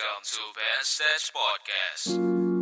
[0.00, 2.59] Welcome to Ben Stage Podcast.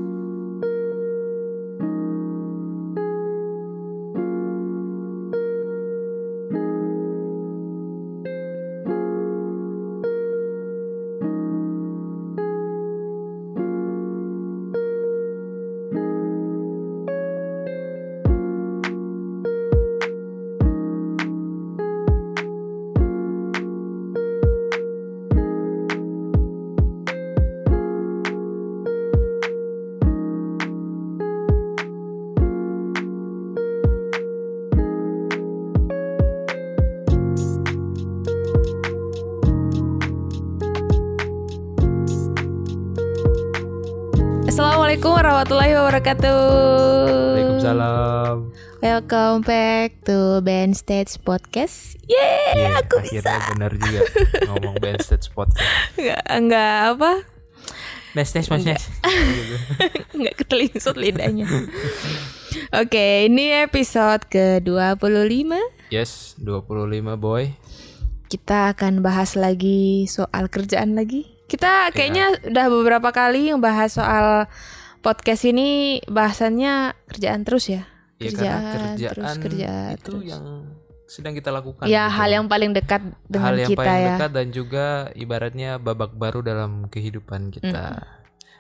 [45.39, 46.41] Warahmatullahi wabarakatuh.
[47.31, 48.37] Waalaikumsalam.
[48.83, 51.95] Welcome back to Ben Stage Podcast.
[52.11, 53.51] Yeay, Iya, aku akhirnya bisa.
[53.55, 54.01] benar juga
[54.51, 55.63] ngomong band stage podcast.
[55.95, 57.13] Enggak, enggak apa?
[58.19, 58.91] Band stage podcast.
[60.11, 61.47] Enggak ketelingsut lidahnya.
[62.75, 65.55] Oke, ini episode ke-25.
[65.95, 67.55] Yes, 25 boy.
[68.27, 71.31] Kita akan bahas lagi soal kerjaan lagi.
[71.47, 74.51] Kita kayaknya udah beberapa kali ngebahas soal
[74.99, 77.87] podcast ini bahasannya kerjaan terus ya.
[78.19, 80.23] Ya Kerjaan, karena kerjaan terus kerjaan itu terus.
[80.27, 80.45] yang
[81.07, 81.87] sedang kita lakukan.
[81.87, 82.17] Ya, gitu.
[82.19, 84.09] hal yang paling dekat dengan hal yang kita paling ya.
[84.13, 88.05] dekat dan juga ibaratnya babak baru dalam kehidupan kita.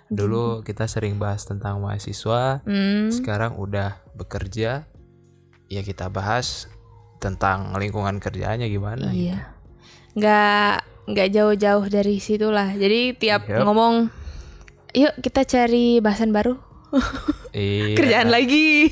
[0.08, 3.12] Dulu kita sering bahas tentang mahasiswa, Hmm.
[3.12, 4.89] sekarang udah bekerja.
[5.69, 6.64] Ya kita bahas
[7.19, 9.28] tentang lingkungan kerjaannya gimana gitu.
[9.28, 9.52] Iya.
[10.14, 10.75] Nggak
[11.08, 12.73] nggak jauh-jauh dari situlah.
[12.73, 13.61] Jadi tiap Yep.
[13.61, 14.08] ngomong,
[14.91, 16.56] yuk kita cari bahasan baru,
[17.50, 17.94] Iya.
[17.98, 18.89] kerjaan lagi,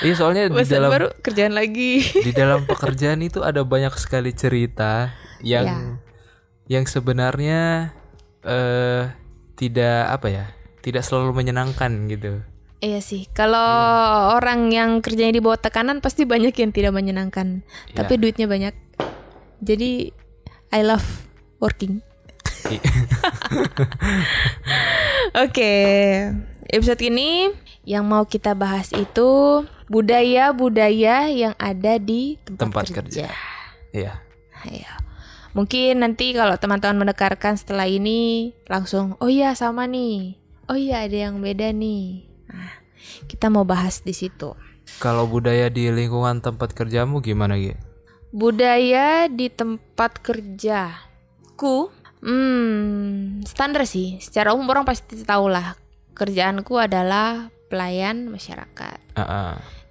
[0.00, 2.02] Iya soalnya di bahasan dalam baru, kerjaan lagi.
[2.04, 5.78] di dalam pekerjaan itu ada banyak sekali cerita yang Ya.
[6.70, 7.90] yang sebenarnya
[8.40, 9.10] eh
[9.54, 10.44] tidak apa ya
[10.80, 12.42] tidak selalu menyenangkan gitu
[12.78, 13.30] Iya sih.
[13.30, 13.62] Kalau
[14.34, 17.62] orang yang kerjanya di bawah tekanan pasti banyak yang tidak menyenangkan.
[17.86, 17.94] Iya.
[17.94, 18.74] Tapi duitnya banyak.
[19.62, 20.10] Jadi
[20.68, 21.06] I love
[21.62, 22.02] working.
[25.30, 25.74] Oke,
[26.66, 27.54] episode ini
[27.86, 33.30] yang mau kita bahas itu budaya-budaya yang ada di tempat, tempat kerja.
[33.30, 33.30] kerja
[33.94, 34.14] iya
[34.66, 34.90] Ayo.
[35.54, 40.38] Mungkin nanti kalau teman-teman mendengarkan setelah ini langsung, oh iya sama nih.
[40.66, 42.24] Oh iya ada yang beda nih.
[42.50, 42.72] Nah,
[43.26, 44.58] kita mau bahas di situ.
[44.98, 47.78] kalau budaya di lingkungan tempat kerjamu gimana gitu
[48.30, 51.90] Budaya di tempat kerjaku,
[52.22, 54.22] hmm, standar sih.
[54.22, 55.76] Secara umum orang pasti tahu lah.
[56.14, 58.98] Kerjaanku adalah pelayan masyarakat.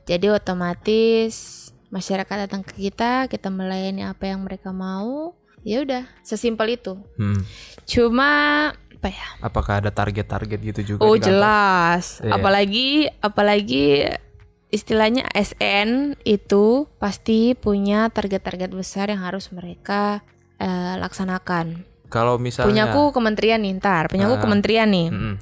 [0.06, 5.36] Jadi otomatis masyarakat datang ke kita, kita melayani apa yang mereka mau.
[5.62, 6.97] Ya udah, sesimpel itu.
[7.22, 7.46] hmm.
[7.86, 8.31] Cuma
[8.74, 9.28] apa ya?
[9.41, 12.22] apakah ada target-target gitu juga Oh jelas.
[12.22, 12.38] Iya.
[12.38, 14.06] Apalagi apalagi
[14.70, 20.22] istilahnya SN itu pasti punya target-target besar yang harus mereka
[20.62, 21.91] eh, laksanakan.
[22.12, 24.06] Kalau misalnya Punyaku kementerian nih, ntar.
[24.06, 24.40] Punyaku Ah.
[24.44, 25.08] kementerian nih.
[25.10, 25.34] Mm-mm.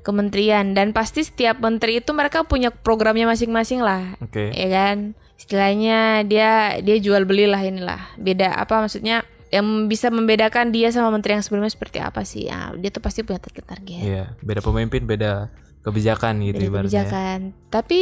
[0.00, 4.14] Kementerian dan pasti setiap menteri itu mereka punya programnya masing-masing lah.
[4.18, 5.12] oke Ya kan?
[5.34, 8.14] Istilahnya dia dia jual belilah inilah.
[8.14, 9.20] Beda apa maksudnya?
[9.50, 12.46] Yang bisa membedakan dia sama menteri yang sebelumnya seperti apa sih?
[12.46, 14.00] Ya, dia tuh pasti punya target-target.
[14.00, 17.38] iya beda pemimpin beda kebijakan gitu Beda ibaratnya kebijakan.
[17.68, 17.98] Tapi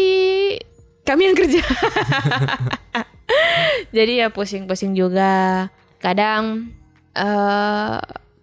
[1.03, 1.59] kami yang kerja.
[3.91, 5.67] Jadi ya pusing-pusing juga.
[5.99, 6.71] Kadang
[7.15, 7.99] eh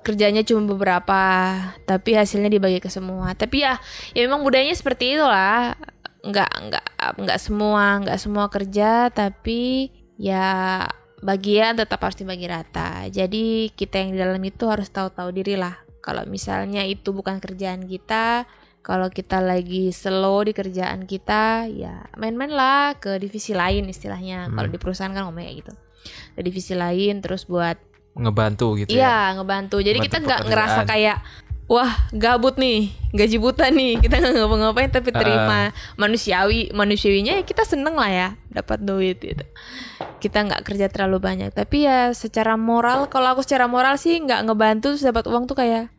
[0.07, 1.19] kerjanya cuma beberapa,
[1.83, 3.35] tapi hasilnya dibagi ke semua.
[3.35, 3.75] Tapi ya,
[4.15, 5.75] ya memang budayanya seperti itulah.
[6.23, 6.85] Nggak nggak
[7.27, 10.87] nggak semua nggak semua kerja, tapi ya
[11.19, 13.03] bagian tetap harus dibagi rata.
[13.11, 15.75] Jadi kita yang di dalam itu harus tahu-tahu diri lah.
[15.99, 18.47] Kalau misalnya itu bukan kerjaan kita,
[18.79, 24.47] kalau kita lagi slow di kerjaan kita, ya main-main lah ke divisi lain istilahnya.
[24.47, 25.73] Kalau di perusahaan kan ngomongnya gitu.
[26.31, 27.75] Ke divisi lain terus buat
[28.17, 29.77] ngebantu gitu ya Iya, ngebantu.
[29.79, 31.17] Jadi Bantu kita nggak ngerasa kayak
[31.67, 33.97] wah gabut nih, gaji buta nih.
[34.03, 39.43] Kita nggak ngapa-ngapain tapi terima manusiawi, manusiawinya ya kita seneng lah ya dapat duit gitu.
[40.17, 44.47] Kita nggak kerja terlalu banyak, tapi ya secara moral, kalau aku secara moral sih nggak
[44.47, 45.91] ngebantu terus dapat uang tuh kayak,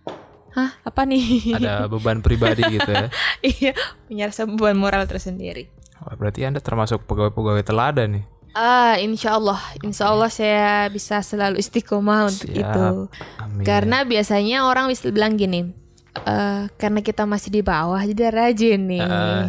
[0.56, 1.54] hah apa nih?
[1.54, 3.06] ada beban pribadi gitu ya
[3.44, 3.72] iya,
[4.08, 5.68] punya rasa beban moral tersendiri.
[5.98, 12.28] Berarti anda termasuk pegawai-pegawai teladan nih Ah, insya Allah, insya Allah saya bisa selalu istiqomah
[12.32, 12.58] untuk Siap.
[12.58, 12.88] itu.
[13.38, 13.64] Amin.
[13.64, 15.68] Karena biasanya orang bisa bilang gini,
[16.26, 19.04] eh karena kita masih di bawah jadi rajin nih.
[19.04, 19.42] Heeh.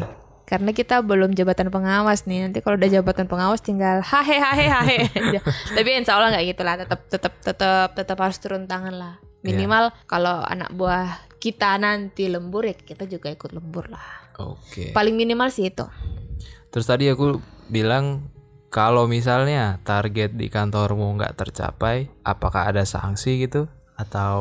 [0.49, 2.49] Karena kita belum jabatan pengawas nih.
[2.49, 4.97] Nanti kalau udah jabatan pengawas tinggal hahe hahe hahe.
[5.77, 6.73] Tapi insya Allah nggak gitu lah.
[6.81, 9.13] Tetap tetap tetap tetap harus turun tangan lah.
[9.45, 14.03] Minimal kalau anak buah kita nanti lembur ya kita juga ikut lembur lah.
[14.41, 14.89] Oke.
[14.89, 15.85] Paling minimal sih itu.
[16.73, 17.37] Terus tadi aku
[17.69, 18.25] bilang
[18.69, 23.65] kalau misalnya target di kantormu nggak tercapai, apakah ada sanksi gitu
[23.97, 24.39] atau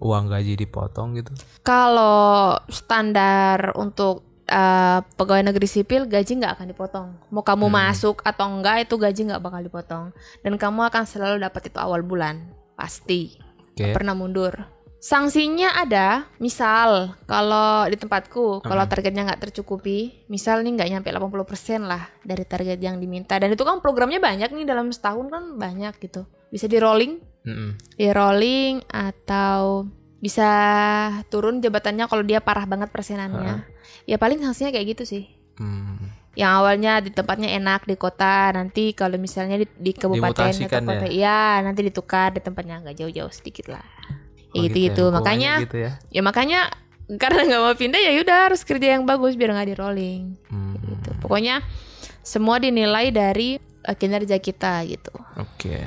[0.00, 1.34] uang gaji dipotong gitu?
[1.66, 7.08] Kalau standar untuk eh, pegawai negeri sipil gaji nggak akan dipotong.
[7.34, 10.06] Mau kamu masuk atau enggak itu gaji nggak bakal dipotong.
[10.40, 12.46] Dan kamu akan selalu dapat itu awal bulan
[12.78, 13.36] pasti.
[13.74, 14.73] Nggak pernah mundur.
[15.04, 21.84] Sanksinya ada, misal kalau di tempatku kalau targetnya nggak tercukupi, misal nih nggak nyampe 80%
[21.84, 23.36] lah dari target yang diminta.
[23.36, 26.24] Dan itu kan programnya banyak nih dalam setahun kan banyak gitu.
[26.48, 28.00] Bisa di rolling, Mm-mm.
[28.00, 29.84] di rolling atau
[30.24, 30.48] bisa
[31.28, 33.60] turun jabatannya kalau dia parah banget persenannya.
[34.08, 35.28] Ya paling sanksinya kayak gitu sih.
[35.60, 36.16] Hmm.
[36.32, 40.82] Yang awalnya di tempatnya enak di kota, nanti kalau misalnya di, di kabupaten atau Dimutasikan
[40.88, 43.84] kota, ya nanti ditukar di tempatnya nggak jauh-jauh sedikit lah.
[44.54, 45.02] Oh, Ya gitu ya, gitu.
[45.10, 45.90] hukumannya Makanya gitu ya.
[46.08, 46.60] ya makanya
[47.18, 50.22] karena nggak mau pindah ya udah harus kerja yang bagus biar nggak di rolling.
[50.48, 50.78] Hmm.
[50.78, 51.10] Gitu.
[51.18, 51.60] Pokoknya
[52.22, 55.12] semua dinilai dari eh, kinerja kita gitu.
[55.36, 55.82] Oke.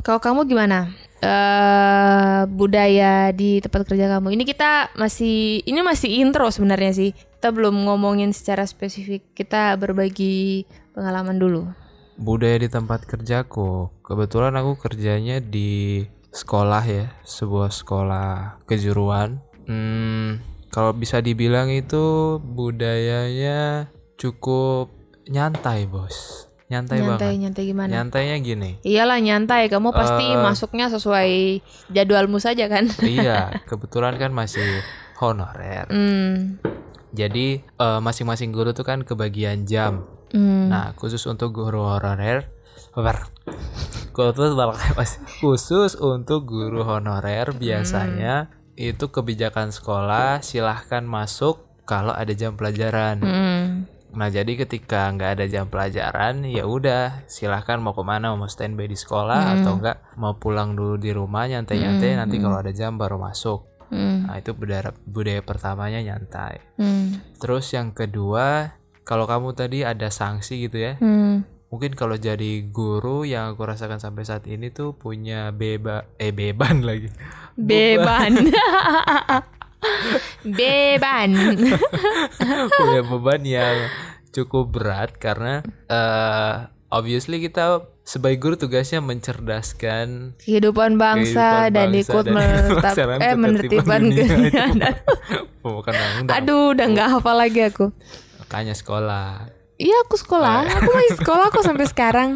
[0.00, 0.88] Kalau kamu gimana?
[1.24, 4.36] eh budaya di tempat kerja kamu.
[4.36, 7.10] Ini kita masih ini masih intro sebenarnya sih.
[7.16, 9.24] Kita belum ngomongin secara spesifik.
[9.32, 11.64] Kita berbagi pengalaman dulu.
[12.20, 19.38] Budaya di tempat kerjaku, kebetulan aku kerjanya di sekolah ya, sebuah sekolah kejuruan.
[19.64, 23.86] Hmm, kalau bisa dibilang itu budayanya
[24.16, 24.90] cukup
[25.24, 26.50] nyantai, bos.
[26.64, 27.38] Nyantai, Nyantai banget.
[27.38, 27.90] nyantai gimana?
[27.92, 28.70] Nyantainya gini.
[28.82, 29.68] Iyalah nyantai.
[29.68, 30.34] Kamu pasti Eh.
[30.34, 32.88] masuknya sesuai jadwalmu saja kan?
[33.04, 34.64] iya, kebetulan kan masih
[35.16, 35.86] honorer.
[35.86, 36.58] Hmm.
[37.14, 40.08] Jadi eh, masing-masing guru tuh kan kebagian jam.
[40.34, 40.66] Hmm.
[40.66, 42.48] Nah, khusus untuk guru honorer,
[42.98, 43.30] ber-
[44.14, 44.54] khusus
[45.42, 53.20] khusus untuk guru honorer biasanya itu kebijakan sekolah silahkan masuk kalau ada jam pelajaran.
[53.20, 53.66] Hmm.
[54.14, 58.86] Nah, jadi ketika nggak ada jam pelajaran, ya udah silahkan mau ke mana, mau standby
[58.86, 62.14] di sekolah atau enggak mau pulang dulu di rumah nyantai-nyantai.
[62.14, 63.66] Nanti kalau ada jam baru masuk.
[63.90, 64.30] Hmm.
[64.30, 66.62] Nah, itu budaya budaya pertamanya nyantai.
[66.78, 67.20] Hmm.
[67.42, 70.94] Terus yang kedua, kalau kamu tadi ada sanksi gitu ya.
[71.02, 71.42] Hmm.
[71.74, 76.84] Mungkin kalau jadi guru yang aku rasakan sampai saat ini tuh punya beba eh beban
[76.86, 77.10] lagi.
[77.58, 78.46] Beban.
[80.46, 81.30] Beban.
[82.78, 83.90] punya beban yang
[84.30, 91.98] cukup berat karena eh obviously kita sebagai guru tugasnya mencerdaskan kehidupan bangsa kehidupan dan bangsa
[92.06, 94.02] ikut dan menetap pelaksanaan eh menertibkan
[95.58, 96.36] bukan undang-undang.
[96.38, 97.90] Aduh, udah nggak hafal lagi aku.
[98.46, 99.63] Makanya sekolah.
[99.74, 100.66] Iya, aku sekolah.
[100.80, 102.30] Aku masih sekolah kok sampai sekarang.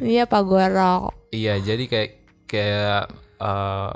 [0.00, 1.10] Iya, Pak Goro.
[1.32, 2.10] Iya, jadi kayak
[2.44, 3.02] kayak
[3.40, 3.90] eh,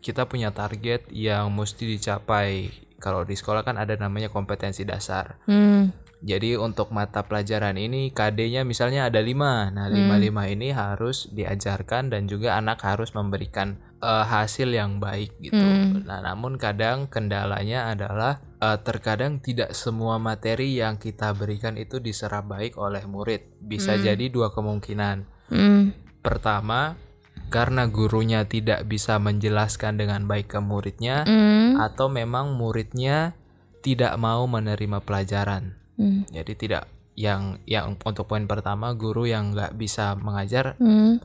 [0.00, 2.72] kita punya target yang mesti dicapai.
[2.96, 5.36] Kalau di sekolah kan ada namanya kompetensi dasar.
[5.44, 5.92] Hmm.
[6.24, 9.76] Jadi untuk mata pelajaran ini KD-nya misalnya ada 5.
[9.76, 15.38] Nah, lima lima ini harus diajarkan dan juga anak harus memberikan eh, hasil yang baik
[15.40, 15.66] gitu.
[16.04, 22.48] Nah, namun kadang kendalanya adalah eh, terkadang tidak semua materi yang kita berikan itu diserap
[22.48, 23.60] baik oleh murid.
[23.60, 25.16] Bisa jadi dua kemungkinan.
[25.52, 25.92] Hmm.
[26.24, 26.98] Pertama,
[27.46, 31.78] karena gurunya tidak bisa menjelaskan dengan baik ke muridnya Hmm.
[31.78, 33.38] atau memang muridnya
[33.86, 35.78] tidak mau menerima pelajaran.
[35.94, 36.26] Hmm.
[36.34, 41.22] Jadi tidak yang yang untuk poin pertama guru yang nggak bisa mengajar Hmm.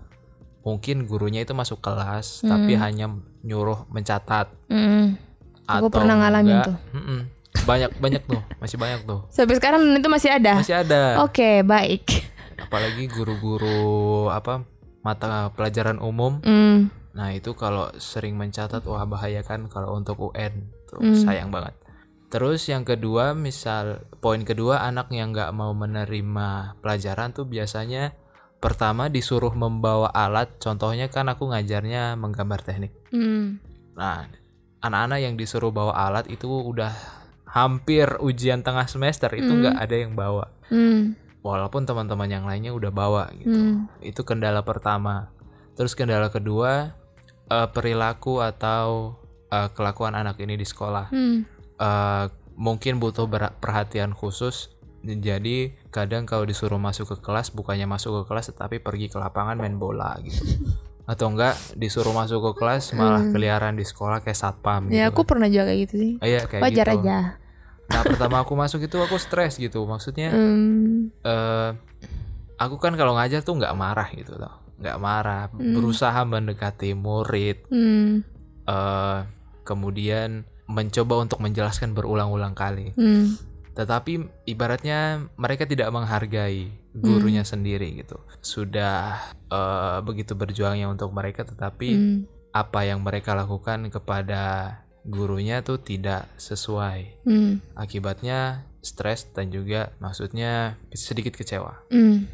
[0.62, 3.10] Mungkin gurunya itu masuk kelas tapi hanya
[3.42, 4.50] nyuruh mencatat
[5.64, 6.78] atau Aku pernah ngalamin enggak, tuh.
[6.94, 7.20] mm-mm.
[7.62, 10.54] banyak banyak tuh masih banyak tuh Sampai sekarang itu masih ada.
[10.56, 12.06] masih ada Oke, baik.
[12.60, 13.90] apalagi guru-guru
[14.28, 14.62] apa
[15.02, 16.94] mata pelajaran umum Hmm.
[17.12, 20.54] nah itu kalau sering mencatat wah bahaya kan kalau untuk UN
[20.86, 21.18] tuh Hmm.
[21.18, 21.74] sayang banget
[22.28, 26.50] terus yang kedua misal poin kedua anak yang nggak mau menerima
[26.80, 28.14] pelajaran tuh biasanya
[28.62, 33.58] pertama disuruh membawa alat contohnya kan aku ngajarnya menggambar teknik Hmm.
[33.92, 34.30] nah
[34.80, 36.94] anak-anak yang disuruh bawa alat itu udah
[37.46, 41.18] hampir ujian tengah semester itu nggak ada yang bawa Hmm.
[41.42, 43.90] walaupun teman-teman yang lainnya udah bawa gitu Hmm.
[44.00, 45.34] itu kendala pertama
[45.74, 46.94] terus kendala kedua
[47.50, 49.18] eh, perilaku atau
[49.50, 51.44] eh, kelakuan anak ini di sekolah Hmm.
[51.76, 52.26] Eh,
[52.56, 53.26] mungkin butuh
[53.58, 54.70] perhatian khusus
[55.02, 59.56] jadi kadang kalau disuruh masuk ke kelas bukannya masuk ke kelas tetapi pergi ke lapangan
[59.56, 60.42] main bola gitu
[61.04, 65.22] atau enggak disuruh masuk ke kelas malah keliaran di sekolah kayak satpam Ya, gitu aku
[65.26, 66.12] pernah juga kayak gitu sih.
[66.22, 67.20] iya kayak Wajar gitu aja.
[67.86, 71.12] nah pertama aku masuk itu aku stres gitu maksudnya Hmm.
[71.22, 71.70] eh
[72.56, 78.24] aku kan kalau ngajar tuh nggak marah gitu loh nggak marah berusaha mendekati murid Hmm.
[78.64, 79.20] eh
[79.62, 82.96] kemudian mencoba untuk menjelaskan berulang-ulang kali.
[82.96, 83.36] Hmm.
[83.72, 88.20] Tetapi ibaratnya mereka tidak menghargai gurunya sendiri gitu.
[88.44, 92.20] Sudah eh, begitu berjuangnya untuk mereka tetapi Hmm.
[92.52, 94.76] apa yang mereka lakukan kepada
[95.08, 97.24] gurunya tuh tidak sesuai.
[97.26, 97.64] Hmm.
[97.74, 101.88] Akibatnya stres dan juga maksudnya sedikit kecewa.
[101.90, 102.28] Hmm.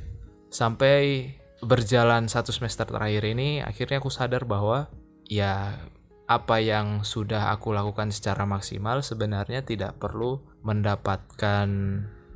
[0.50, 4.90] Sampai berjalan satu semester terakhir ini akhirnya aku sadar bahwa
[5.26, 5.74] ya
[6.28, 11.68] apa yang sudah aku lakukan secara maksimal sebenarnya tidak perlu mendapatkan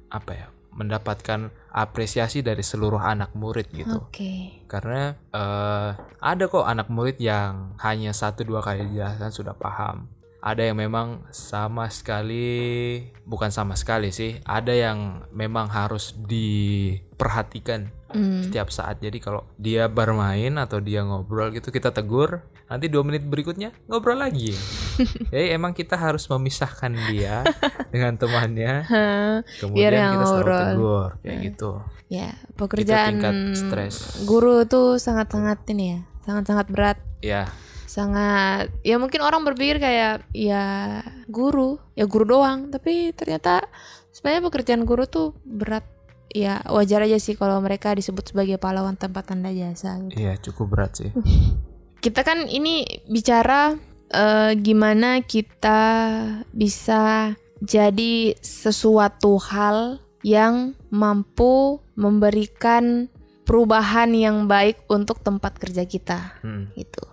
[0.07, 4.63] apa ya mendapatkan apresiasi dari seluruh anak murid gitu Oke.
[4.71, 5.89] karena eh,
[6.23, 10.07] ada kok anak murid yang hanya satu dua kali dijelaskan sudah paham
[10.41, 14.97] ada yang memang sama sekali bukan sama sekali sih ada yang
[15.29, 18.43] memang harus diperhatikan Hmm.
[18.43, 23.23] setiap saat jadi kalau dia bermain atau dia ngobrol gitu kita tegur nanti dua menit
[23.23, 24.51] berikutnya ngobrol lagi
[25.31, 27.47] jadi emang kita harus memisahkan dia
[27.95, 28.83] dengan temannya
[29.55, 30.59] kemudian yang kita selalu ngobrol.
[30.67, 31.71] tegur kayak gitu
[32.11, 34.27] Ya, pekerjaan tingkat stres.
[34.27, 36.97] guru tuh sangat-sangat ini ya, sangat-sangat berat.
[37.23, 37.47] ya
[37.91, 43.67] Sangat ya mungkin orang berpikir kayak ya guru, ya guru doang, tapi ternyata
[44.09, 45.83] sebenarnya pekerjaan guru tuh berat.
[46.31, 50.15] Ya wajar aja sih kalau mereka disebut sebagai pahlawan tanpa tanda jasa gitu.
[50.15, 51.11] iya cukup berat sih
[52.03, 53.75] Kita kan ini bicara
[54.07, 55.83] eh, gimana kita
[56.55, 63.11] bisa jadi sesuatu hal yang mampu memberikan
[63.43, 66.71] perubahan yang baik untuk tempat kerja kita Hmm.
[66.79, 67.03] gitu.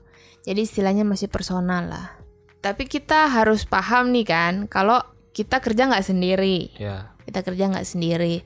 [0.49, 2.17] Jadi istilahnya masih personal lah.
[2.64, 5.05] Tapi kita harus paham nih kan kalau
[5.37, 8.40] kita kerja nggak sendiri ya kita kerja nggak sendiri.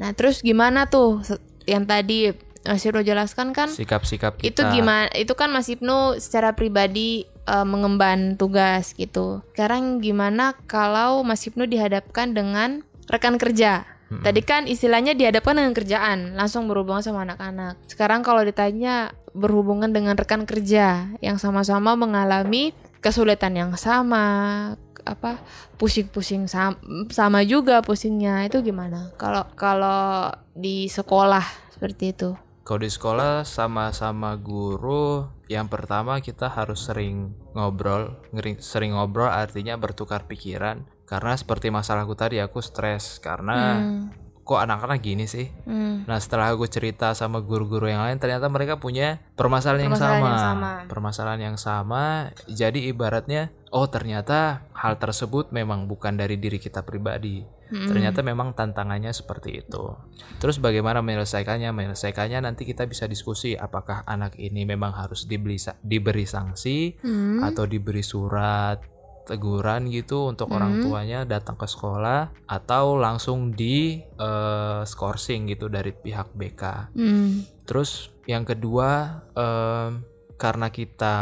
[0.00, 1.20] Nah terus gimana tuh
[1.68, 2.32] yang tadi
[2.64, 5.12] Mas Ibnu jelaskan kan sikap-sikap kita itu gimana?
[5.12, 9.44] Itu kan Mas Ibnu secara pribadi eh, mengemban tugas gitu.
[9.52, 12.80] Sekarang gimana kalau Mas Ibnu dihadapkan dengan
[13.12, 13.84] rekan kerja?
[14.20, 17.80] Tadi kan istilahnya dihadapkan dengan kerjaan, langsung berhubungan sama anak-anak.
[17.88, 25.40] Sekarang kalau ditanya berhubungan dengan rekan kerja yang sama-sama mengalami kesulitan yang sama, apa
[25.80, 26.78] pusing-pusing sam-
[27.10, 29.10] sama juga pusingnya itu gimana?
[29.18, 31.42] Kalau kalau di sekolah
[31.74, 32.30] seperti itu.
[32.62, 38.22] Kalau di sekolah sama-sama guru, yang pertama kita harus sering ngobrol.
[38.62, 40.86] Sering ngobrol artinya bertukar pikiran.
[41.12, 44.08] Karena seperti masalahku tadi, aku stres karena Hmm.
[44.42, 45.52] kok anak-anak gini sih.
[45.68, 46.08] Hmm.
[46.08, 50.40] Nah setelah aku cerita sama guru-guru yang lain, ternyata mereka punya permasalahan, Permasalahan yang, yang
[50.40, 50.72] sama.
[50.80, 50.90] sama.
[50.90, 52.04] Permasalahan yang sama.
[52.48, 57.44] Jadi ibaratnya, oh ternyata hal tersebut memang bukan dari diri kita pribadi.
[57.70, 57.88] Hmm.
[57.88, 59.94] Ternyata memang tantangannya seperti itu.
[60.42, 61.70] Terus bagaimana menyelesaikannya?
[61.70, 67.46] Menyelesaikannya nanti kita bisa diskusi apakah anak ini memang harus dibeli diberi sanksi Hmm.
[67.46, 68.80] atau diberi surat
[69.22, 75.90] teguran gitu untuk orang tuanya datang ke sekolah atau langsung di eh, skorsing gitu dari
[75.90, 76.62] pihak BK.
[76.92, 77.46] Hmm.
[77.62, 80.02] Terus yang kedua em,
[80.36, 81.16] karena kita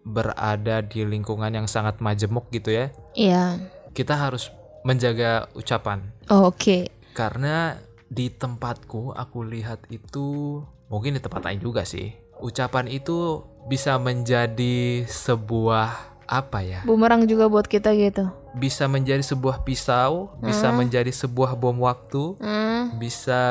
[0.00, 3.60] berada di lingkungan yang sangat majemuk gitu ya, Iya.
[3.92, 4.48] kita harus
[4.80, 6.00] menjaga ucapan
[6.32, 6.88] Oh, Oke.
[7.12, 7.76] karena
[8.08, 10.58] di tempatku aku lihat itu
[10.88, 12.10] mungkin di tempat lain juga sih
[12.40, 18.30] ucapan itu bisa menjadi sebuah apa ya Bumerang juga buat kita gitu.
[18.54, 22.94] bisa menjadi sebuah pisau bisa menjadi sebuah bom waktu Hmm.
[22.96, 23.42] bisa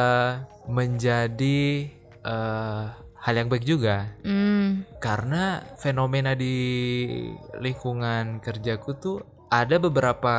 [0.65, 2.83] menjadi eh,
[3.15, 4.88] hal yang baik juga Hmm.
[4.98, 6.55] karena fenomena di
[7.55, 9.17] lingkungan kerjaku tuh
[9.48, 10.36] ada beberapa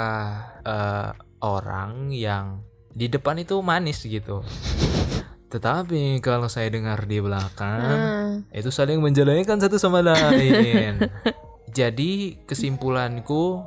[0.63, 4.45] eh, orang yang di depan itu manis gitu.
[5.49, 8.33] Tetapi kalau saya dengar di belakang Hmm.
[8.51, 10.95] itu saling menjelekkan satu sama lain.
[11.71, 13.63] Jadi kesimpulanku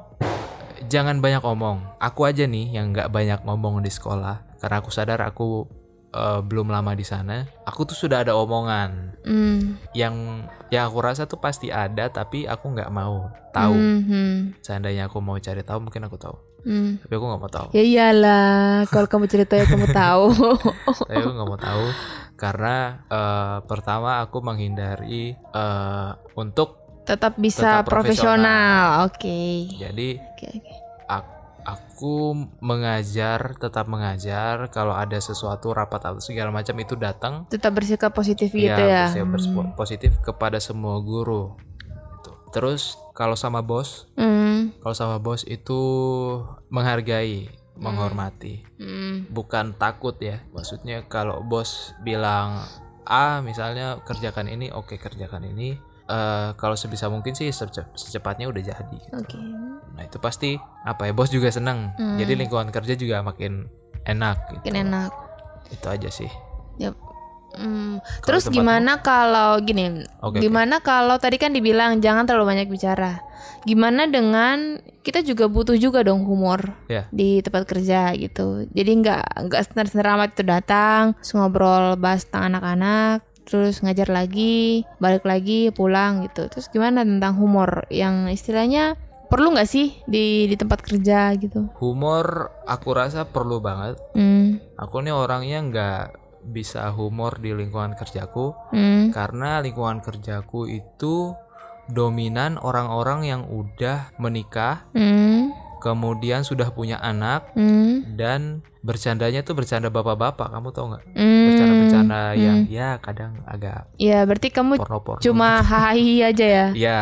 [0.86, 1.80] jangan banyak omong.
[1.98, 5.68] Aku aja nih yang nggak banyak ngomong di sekolah karena aku sadar aku
[6.10, 7.48] eh, belum lama di sana.
[7.64, 9.80] Aku tuh sudah ada omongan Hmm.
[9.96, 14.52] yang yang aku rasa tuh pasti ada tapi aku nggak mau tahu Hmm.
[14.60, 17.00] seandainya aku mau cari tahu mungkin aku tahu Hmm.
[17.00, 20.28] tapi aku nggak mau tahu Ya iyalah, kalau kamu ceritanya kamu tahu.
[21.08, 21.86] tapi aku nggak mau tahu
[22.36, 22.76] karena
[23.08, 29.04] eh, pertama aku menghindari eh, untuk Tetap bisa Tetap profesional.
[29.04, 29.08] profesional.
[29.08, 29.40] Oke.
[29.76, 30.72] jadi Oke, oke.
[31.06, 31.32] ak-
[31.62, 32.16] aku
[32.60, 38.50] mengajar tetap mengajar kalau ada sesuatu rapat atau segala macam itu datang Tetap bersikap positif
[38.50, 39.02] gitu ya, ya.
[39.06, 41.56] bersikap berspo- positif kepada semua guru
[42.14, 42.32] Gitu.
[42.52, 42.82] terus
[43.12, 44.72] kalau sama bos Hmm.
[44.80, 45.80] Kalau sama bos itu
[46.68, 49.28] menghargai, menghormati, Hmm.
[49.28, 50.40] bukan takut ya.
[50.50, 52.64] Maksudnya kalau bos bilang
[53.04, 55.76] A misalnya kerjakan ini, oke kerjakan ini.
[56.06, 59.14] Eh, kalau sebisa mungkin sih sece- secepatnya udah jadi gitu.
[59.14, 59.38] Oke.
[59.94, 61.94] Nah itu pasti apa ya bos juga seneng.
[62.18, 63.68] Jadi lingkungan kerja juga makin
[64.04, 64.66] enak gitu.
[64.66, 65.12] Makin enak.
[65.70, 66.30] Itu aja sih.
[66.78, 66.98] Yap.
[67.54, 68.66] Hmm, Terus tempatmu?
[68.66, 70.02] gimana kalau gini?
[70.20, 73.22] Oke, gimana kalau tadi kan dibilang jangan terlalu banyak bicara.
[73.62, 77.06] Gimana dengan kita juga butuh juga dong humor Ya.
[77.14, 78.66] di tempat kerja gitu.
[78.74, 84.88] Jadi nggak nggak senar amat itu datang, terus ngobrol bahas tentang anak-anak, terus ngajar lagi,
[84.98, 86.48] balik lagi, pulang gitu.
[86.50, 88.96] Terus gimana tentang humor yang istilahnya
[89.28, 91.72] perlu nggak sih di di tempat kerja gitu?
[91.82, 93.98] Humor aku rasa perlu banget.
[94.14, 96.06] Hmm, Aku nih orangnya nggak
[96.44, 101.32] bisa humor di lingkungan kerjaku hmm, karena lingkungan kerjaku itu
[101.88, 105.52] dominan orang-orang yang udah menikah, hmm,
[105.84, 110.48] kemudian sudah punya anak hmm, dan bercandanya tuh bercanda bapak-bapak.
[110.52, 111.04] Kamu tau nggak?
[112.04, 112.12] Hmm.
[112.12, 115.22] Bercanda-bercanda yang ya kadang agak Ya berarti kamu porno-porno.
[115.22, 116.68] cuma hahi aja ya.
[116.74, 117.02] Ya.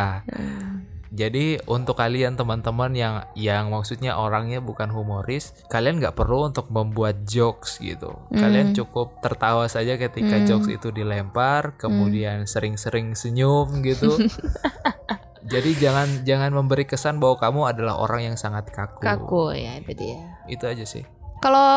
[1.11, 7.27] Jadi untuk kalian teman-teman yang yang maksudnya orangnya bukan humoris, kalian nggak perlu untuk membuat
[7.27, 8.15] jokes gitu.
[8.31, 14.15] Kalian cukup tertawa saja ketika jokes itu dilempar, kemudian sering-sering senyum gitu.
[15.51, 19.03] Jadi jangan jangan memberi kesan bahwa kamu adalah orang yang sangat kaku.
[19.03, 20.39] Kaku ya itu dia.
[20.47, 21.03] Itu aja sih.
[21.41, 21.73] Kalau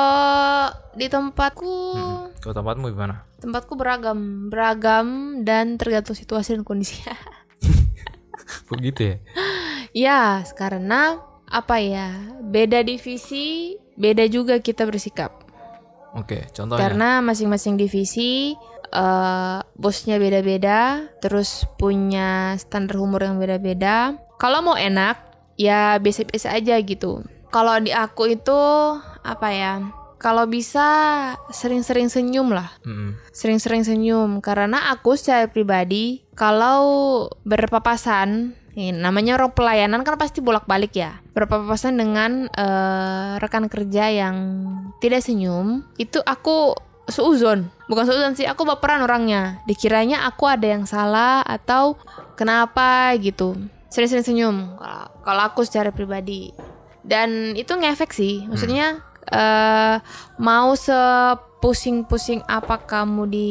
[0.92, 1.76] di tempatku,
[2.44, 3.24] Kalau tempatmu gimana?
[3.40, 7.00] tempatku beragam, beragam dan tergantung situasi dan kondisi.
[8.72, 9.16] Begitu ya?
[9.96, 10.20] ya,
[10.52, 11.16] karena
[11.48, 12.12] apa ya?
[12.44, 15.32] Beda divisi, beda juga kita bersikap.
[16.12, 16.80] Oke, contohnya.
[16.84, 18.52] Karena masing-masing divisi
[18.92, 24.20] eh, bosnya beda-beda, terus punya standar humor yang beda-beda.
[24.36, 25.20] Kalau mau enak,
[25.56, 27.24] ya biasa-biasa aja gitu.
[27.48, 28.60] Kalau di aku itu
[29.24, 29.72] apa ya?
[30.14, 30.88] Kalau bisa
[31.50, 32.72] sering-sering senyum lah,
[33.30, 34.40] sering-sering senyum.
[34.40, 36.80] Karena aku secara pribadi, kalau
[37.44, 41.20] berpapasan, ini namanya orang pelayanan kan pasti bolak-balik ya.
[41.32, 44.36] Berpapasan dengan eh, rekan kerja yang
[44.98, 46.72] tidak senyum, itu aku
[47.04, 47.68] seuzon.
[47.84, 49.60] Bukan seuzon sih, aku baperan orangnya.
[49.68, 52.00] Dikiranya aku ada yang salah atau
[52.34, 53.60] kenapa gitu.
[53.92, 56.48] Sering-sering senyum kalau- kalau aku secara pribadi.
[57.04, 58.48] Dan itu ngefek sih.
[58.48, 59.96] Maksudnya eh
[60.40, 63.50] mau sepusing-pusing apa kamu di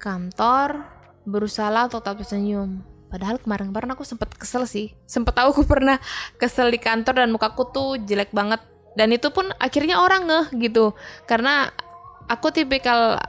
[0.00, 0.88] kantor
[1.28, 2.82] berusaha untuk tetap senyum.
[3.12, 4.96] Padahal kemarin-kemarin aku sempet kesel sih.
[5.04, 6.00] Sempet tahu aku pernah
[6.40, 8.64] kesel di kantor dan mukaku tuh jelek banget.
[8.96, 10.96] Dan itu pun akhirnya orang ngeh gitu.
[11.28, 11.68] Karena
[12.24, 13.20] aku tipikal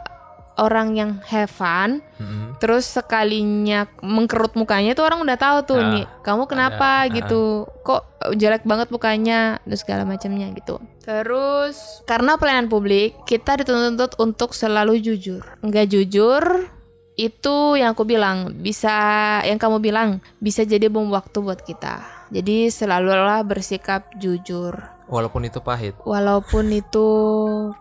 [0.58, 2.04] orang yang have fun.
[2.22, 2.56] Mm-mm.
[2.62, 7.14] Terus sekalinya mengkerut mukanya tuh orang udah tahu tuh Ah, nih, kamu kenapa ada, ah.
[7.14, 7.68] gitu.
[7.84, 8.02] Kok
[8.38, 10.80] jelek banget mukanya dan segala macamnya gitu.
[11.04, 15.44] Terus karena pelayanan publik, kita dituntut untuk selalu jujur.
[15.60, 16.72] Enggak jujur
[17.14, 22.02] itu yang aku bilang bisa yang kamu bilang bisa jadi bom waktu buat kita.
[22.34, 24.74] Jadi selalulah bersikap jujur.
[25.06, 25.94] Walaupun itu pahit.
[26.02, 27.08] Walaupun itu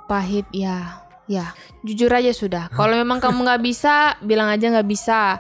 [0.05, 1.55] pahit ya, ya
[1.87, 2.69] jujur aja sudah.
[2.73, 5.39] Kalau memang kamu nggak bisa, bilang aja nggak bisa.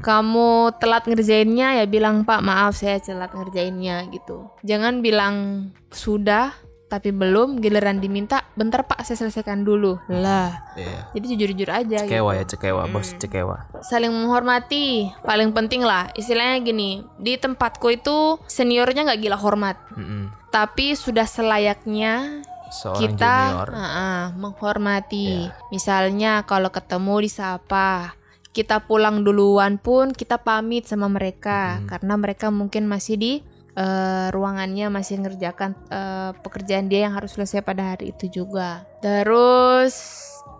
[0.00, 4.48] Kamu telat ngerjainnya ya bilang Pak maaf saya telat ngerjainnya gitu.
[4.64, 6.52] Jangan bilang sudah
[6.88, 10.72] tapi belum giliran diminta bentar Pak saya selesaikan dulu lah.
[10.72, 11.12] Iya.
[11.12, 11.98] Jadi jujur-jujur aja.
[12.08, 12.40] Cekewa gitu.
[12.40, 13.56] ya, cekewa, bos, cekewa.
[13.84, 16.08] Saling menghormati paling penting lah.
[16.16, 20.32] Istilahnya gini di tempatku itu seniornya nggak gila hormat, Mm-mm.
[20.48, 23.68] tapi sudah selayaknya Seorang kita junior.
[23.74, 25.48] uh-uh, menghormati.
[25.48, 25.56] Iya.
[25.72, 28.18] Misalnya kalau ketemu disapa,
[28.52, 33.32] kita pulang duluan pun kita pamit sama mereka karena mereka mungkin masih di
[33.78, 38.82] eh, ruangannya masih ngerjakan eh, pekerjaan dia yang harus selesai pada hari itu juga.
[38.98, 39.94] Terus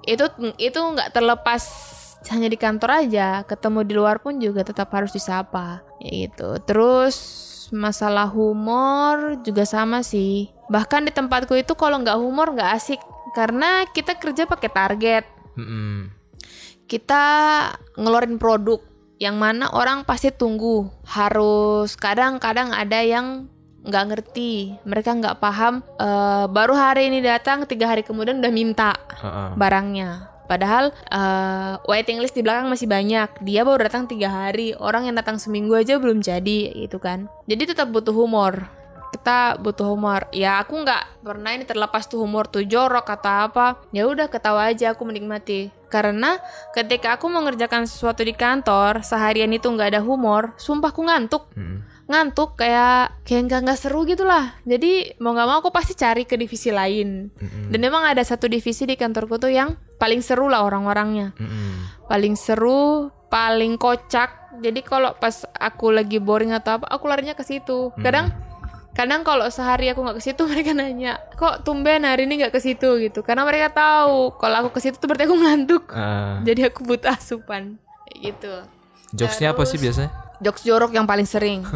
[0.07, 0.31] itu
[0.63, 1.63] itu nggak terlepas
[2.31, 6.59] hanya di kantor aja, ketemu di luar pun juga tetap harus disapa, ya gitu.
[6.67, 7.15] Terus
[7.75, 10.49] masalah humor juga sama sih.
[10.69, 13.01] Bahkan di tempatku itu kalau nggak humor nggak asik
[13.33, 15.25] karena kita kerja pakai target.
[15.57, 16.13] Mm-mm.
[16.89, 17.25] Kita
[18.01, 18.81] ngeluarin produk
[19.21, 20.89] yang mana orang pasti tunggu.
[21.05, 23.51] Harus kadang-kadang ada yang
[23.85, 25.81] nggak ngerti, mereka nggak paham.
[26.01, 29.55] eh, baru hari ini datang, tiga hari kemudian udah minta Heeh.
[29.57, 30.38] barangnya.
[30.49, 33.45] Padahal eh, waiting list di belakang masih banyak.
[33.45, 34.73] Dia baru datang tiga hari.
[34.81, 37.29] Orang yang datang seminggu aja belum jadi, gitu kan.
[37.45, 38.67] Jadi tetap butuh humor.
[39.13, 40.29] Kita butuh humor.
[40.33, 43.81] Ya aku nggak pernah ini terlepas tuh humor tuh jorok atau apa.
[43.93, 45.73] Ya udah ketawa aja aku menikmati.
[45.89, 46.37] Karena
[46.77, 51.81] ketika aku mengerjakan sesuatu di kantor seharian itu nggak ada humor, sumpah aku ngantuk Mm-mm.
[52.09, 56.25] Ngantuk kayak kayak nggak nggak seru gitu lah jadi mau nggak mau aku pasti cari
[56.25, 57.69] ke divisi lain Mm-mm.
[57.69, 62.09] dan memang ada satu divisi di kantorku tuh yang paling seru lah orang-orangnya Mm-mm.
[62.09, 67.47] paling seru paling kocak Jadi kalau pas aku lagi boring atau apa, aku larinya ke
[67.47, 67.95] situ.
[68.03, 68.35] Kadang
[68.91, 72.59] kadang kalau sehari aku nggak ke situ mereka nanya, "Kok tumben hari ini nggak ke
[72.59, 73.23] situ?" gitu.
[73.23, 75.87] Karena mereka tahu kalau aku ke situ tuh berarti aku ngantuk.
[75.95, 77.79] Eh, Jadi aku butuh asupan.
[78.11, 78.51] Gitu.
[79.15, 80.11] jokesnya apa sih biasanya?
[80.39, 81.67] Jokes jorok yang paling sering.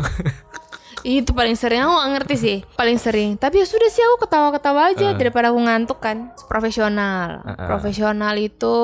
[1.03, 4.95] itu paling sering aku gak ngerti sih paling sering tapi ya sudah sih aku ketawa-ketawa
[4.95, 7.67] aja daripada aku ngantuk kan profesional Heeh.
[7.67, 8.79] profesional itu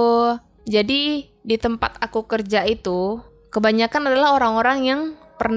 [0.66, 3.22] jadi di tempat aku kerja itu
[3.54, 5.00] kebanyakan adalah orang-orang yang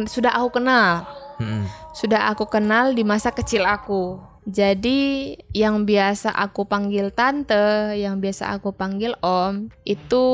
[0.06, 1.10] sudah aku kenal
[1.42, 1.66] Mm-mm.
[1.98, 4.22] sudah aku kenal di masa kecil aku.
[4.42, 10.26] Jadi yang biasa aku panggil tante, yang biasa aku panggil om, itu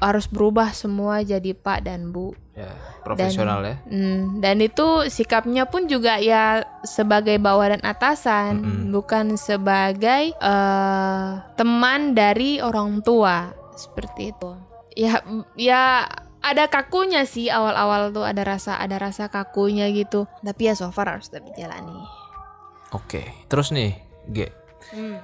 [0.00, 2.32] harus berubah semua jadi pak dan bu.
[2.56, 2.72] Ya,
[3.04, 3.76] profesional ya.
[3.88, 8.92] Hmm, dan itu sikapnya pun juga ya sebagai bawah dan atasan, Mm-mm.
[8.92, 14.50] bukan sebagai eh, teman dari orang tua seperti itu.
[14.96, 15.24] Ya,
[15.56, 15.82] ya
[16.40, 20.24] ada kakunya sih awal-awal tuh ada rasa ada rasa kakunya gitu.
[20.40, 22.00] Tapi ya so far harus tetap jalani.
[22.90, 23.46] Oke.
[23.46, 23.94] Terus nih,
[24.28, 24.50] G.
[24.90, 25.22] Hmm.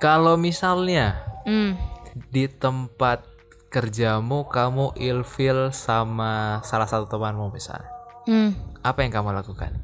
[0.00, 1.78] Kalau misalnya Hmm.
[2.28, 3.24] di tempat
[3.70, 7.86] kerjamu kamu ilfil sama salah satu temanmu misalnya,
[8.26, 8.52] Hmm.
[8.82, 9.78] apa yang kamu lakukan?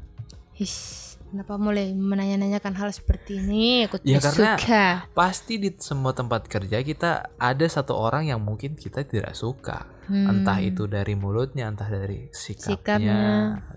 [0.51, 3.87] Hish, kenapa mulai menanya-nanyakan hal seperti ini?
[3.87, 4.85] Aku Ya, karena- suka.
[5.15, 9.87] Pasti di semua tempat kerja kita ada satu orang yang mungkin kita tidak suka.
[10.07, 10.39] Hmm.
[10.39, 13.19] Entah itu dari mulutnya, entah dari sikapnya, Sikapnya.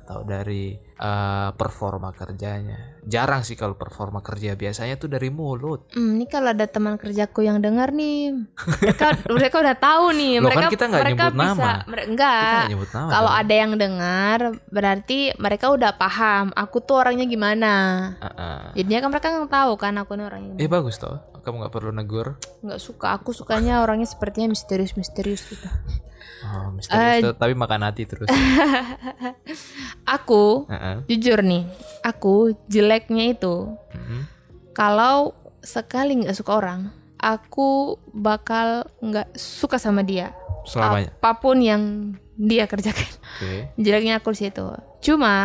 [0.07, 3.03] atau dari eh, performa kerjanya.
[3.03, 5.91] Jarang sih kalau performa kerja, biasanya tuh dari mulut.
[5.91, 8.37] Hmm, ini kalau ada teman kerjaku yang dengar nih,
[8.79, 10.35] mereka mereka udah tahu nih.
[10.39, 11.73] Loh, kan mereka kita nggak mereka nyebut bisa, nama.
[11.91, 12.53] mere- enggak.
[12.55, 13.11] nggak nyebut nama.
[13.11, 13.41] Kalau kan?
[13.43, 14.39] ada yang dengar,
[14.71, 16.47] berarti mereka udah paham.
[16.55, 17.73] Aku tuh orangnya gimana.
[18.21, 18.61] Heeh.
[18.79, 20.55] Jadinya kan mereka nggak tahu kan aku nih orangnya.
[20.61, 22.39] Eh bagus toh, kamu nggak perlu negur.
[22.63, 23.17] Nggak suka.
[23.19, 25.67] Aku sukanya orangnya sepertinya misterius-misterius gitu.
[26.43, 28.25] Oh, misterius Eh, tuh, tapi makan hati terus.
[30.09, 30.97] Aku Heeh.
[31.07, 31.65] jujur nih,
[32.03, 32.35] aku
[32.67, 34.21] jeleknya itu Mhm.
[34.73, 36.81] kalau sekali nggak suka orang,
[37.17, 40.33] aku bakal nggak suka sama dia.
[40.63, 41.13] Selamanya.
[41.15, 41.83] Apa pun yang
[42.35, 43.09] dia kerjakan.
[43.37, 43.69] Oke.
[43.79, 44.67] Jeleknya aku di situ.
[45.01, 45.37] Cuma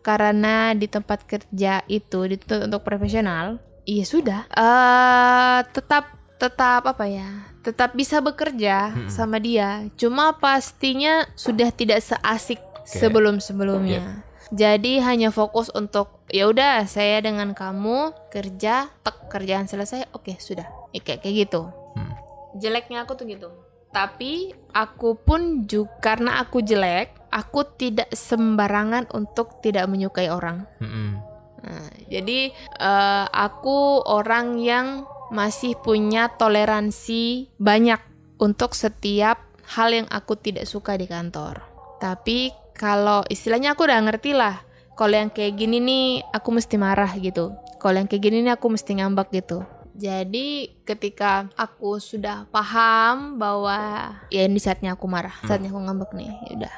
[0.00, 4.46] karena di tempat kerja itu dituntut untuk profesional, iya sudah.
[4.48, 7.53] eh tetap tetap apa ya?
[7.64, 9.08] Tetap bisa bekerja Mm-mm.
[9.08, 9.88] sama dia.
[9.96, 14.22] Cuma pastinya sudah tidak seasik sebelum-sebelumnya.
[14.52, 20.68] Jadi hanya fokus untuk ya udah saya dengan kamu kerja, tek kerjaan selesai, oke sudah.
[20.92, 21.72] Ya, kayak kayak gitu.
[21.96, 22.14] Hmm.
[22.60, 23.48] Jeleknya aku tuh gitu.
[23.90, 30.68] Tapi aku pun juga karena aku jelek, aku tidak sembarangan untuk tidak menyukai orang.
[30.78, 31.18] Mm-mm.
[31.64, 37.98] Nah, jadi eh, aku orang yang masih punya toleransi banyak
[38.38, 39.42] untuk setiap
[39.74, 41.58] hal yang aku tidak suka di kantor.
[41.98, 44.62] Tapi kalau istilahnya aku udah ngerti lah.
[44.94, 47.50] Kalau yang kayak gini nih aku mesti marah gitu.
[47.82, 49.66] Kalau yang kayak gini nih aku mesti ngambek gitu.
[49.94, 56.30] Jadi ketika aku sudah paham bahwa ya ini saatnya aku marah, saatnya aku ngambek nih,
[56.50, 56.74] ya udah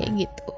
[0.00, 0.48] kayak gitu.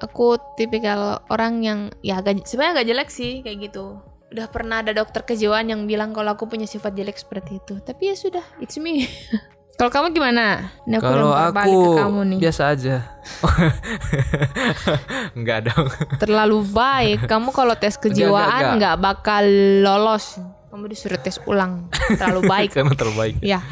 [0.00, 4.00] Aku tipikal orang yang ya agak sebenarnya agak jelek sih kayak gitu.
[4.30, 7.82] Udah pernah ada dokter kejiwaan yang bilang kalau aku punya sifat jelek seperti itu.
[7.82, 9.02] Tapi ya sudah, it's me.
[9.78, 10.70] kalau kamu gimana?
[10.86, 12.38] Aku Kalau aku ke kamu nih.
[12.38, 12.96] biasa aja.
[15.38, 15.88] Enggak dong.
[16.22, 17.18] Terlalu baik.
[17.32, 18.76] Kamu kalau tes kejiwaan enggak.
[18.76, 19.44] nggak bakal
[19.80, 20.36] lolos.
[20.68, 21.88] Kamu disuruh tes ulang.
[22.12, 22.70] Terlalu baik.
[22.76, 23.34] Karena terbaik.
[23.40, 23.64] ya.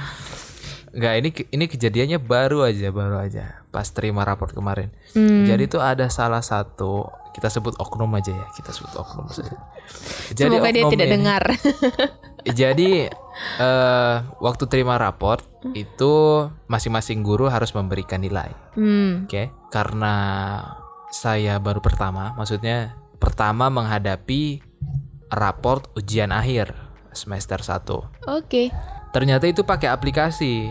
[0.90, 3.62] Enggak, ini ini kejadiannya baru aja, baru aja.
[3.68, 4.88] Pas terima raport kemarin.
[5.12, 5.44] Hmm.
[5.44, 7.04] Jadi tuh ada salah satu
[7.38, 9.54] kita sebut oknum aja ya, kita sebut oknum saja.
[10.34, 11.42] Semoga dia oknum tidak ini- dengar.
[12.44, 13.06] Jadi
[13.60, 16.12] eh waktu terima raport itu
[16.66, 18.50] masing-masing guru harus memberikan nilai.
[18.74, 19.24] hmm.
[19.24, 20.14] Oke, karena
[21.08, 24.60] saya baru pertama, maksudnya pertama menghadapi
[25.28, 26.72] raport ujian akhir
[27.12, 27.84] semester 1.
[28.28, 28.72] Oke.
[29.08, 30.68] Ternyata itu pakai aplikasi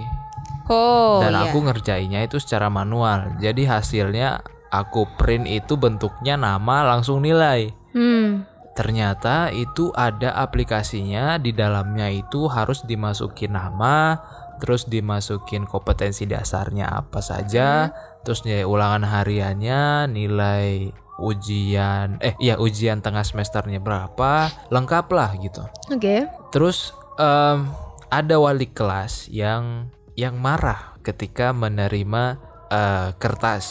[0.68, 1.48] Oh dan iya.
[1.48, 3.40] aku ngerjainnya itu secara manual.
[3.40, 7.72] Jadi hasilnya aku print itu bentuknya nama langsung nilai.
[7.96, 8.46] Hmm.
[8.78, 14.22] Ternyata itu ada aplikasinya di dalamnya itu harus dimasukin nama,
[14.62, 17.90] terus dimasukin kompetensi dasarnya apa saja,
[18.22, 25.66] terus nilai ulangan hariannya, nilai ujian eh ya ujian tengah semesternya berapa, lengkap lah gitu.
[25.90, 26.30] Oke.
[26.54, 27.66] Terus em,
[28.14, 32.38] ada wali kelas yang yang marah ketika menerima
[32.70, 33.66] eh, kertas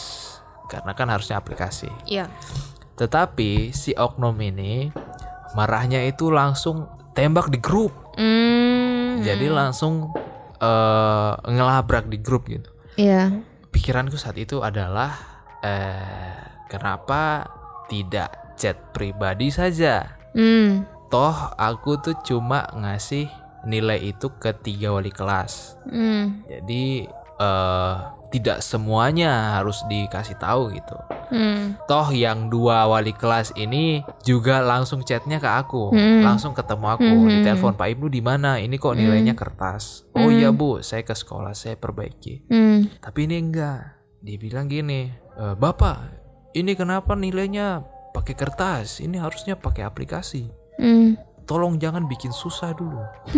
[0.67, 1.89] karena kan harusnya aplikasi.
[2.05, 2.27] Iya.
[2.99, 4.91] Tetapi si oknum ini
[5.55, 7.93] marahnya itu langsung tembak di grup.
[8.19, 9.23] Hmm.
[9.23, 10.11] Jadi langsung
[10.59, 12.69] eh, ngelabrak di grup gitu.
[12.97, 13.29] Iya.
[13.67, 15.13] pikiranku saat itu adalah
[15.61, 17.45] eh kenapa
[17.85, 20.17] tidak chat pribadi saja?
[20.33, 20.81] Hmm.
[21.13, 23.29] Toh aku tuh cuma ngasih
[23.69, 25.77] nilai itu ke tiga wali kelas.
[25.85, 26.41] Hmm.
[26.49, 27.05] Jadi
[27.37, 27.95] eh
[28.27, 30.97] tidak semuanya harus dikasih tahu gitu.
[31.27, 31.75] Hmm.
[31.91, 36.23] Toh yang dua wali kelas ini juga langsung chatnya ke aku, Hmm.
[36.23, 37.27] langsung ketemu aku Hmm.
[37.27, 38.59] di telepon Pak Ibnu di mana?
[38.59, 40.07] Ini kok nilainya kertas.
[40.15, 42.47] Oh iya bu, saya ke sekolah saya perbaiki.
[42.47, 42.87] Hmm.
[43.03, 43.99] Tapi ini enggak.
[44.23, 45.97] Dia bilang gini, "E, bapak,
[46.55, 47.83] ini kenapa nilainya
[48.15, 49.03] pakai kertas?
[49.03, 50.47] Ini harusnya pakai aplikasi.
[50.79, 51.19] Hmm.
[51.47, 52.99] Tolong jangan bikin susah dulu.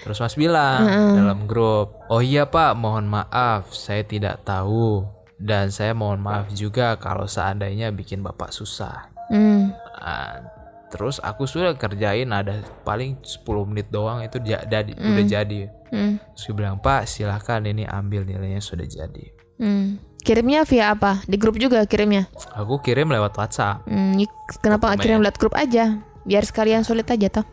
[0.00, 0.84] Terus Mas bilang
[1.16, 5.02] dalam grup, "Oh iya Pak, mohon maaf, saya tidak tahu
[5.34, 9.72] dan saya mohon maaf juga kalau seandainya bikin Bapak susah." Hmm.
[9.96, 10.44] Nah,
[10.86, 15.60] terus aku sudah kerjain ada paling 10 menit doang itu ja- jadi udah jadi.
[15.88, 16.20] Hmm.
[16.30, 19.96] Terus dia bilang, "Pak, silahkan ini ambil nilainya sudah jadi." Hmm.
[20.20, 21.20] Kirimnya via apa?
[21.22, 22.28] Di grup juga kirimnya.
[22.54, 23.84] Aku kirim lewat WhatsApp.
[23.84, 24.16] Hmm.
[24.16, 24.28] y-
[24.60, 25.96] Kenapa nggak kirim lewat grup aja?
[26.24, 27.46] Biar sekalian sulit aja toh.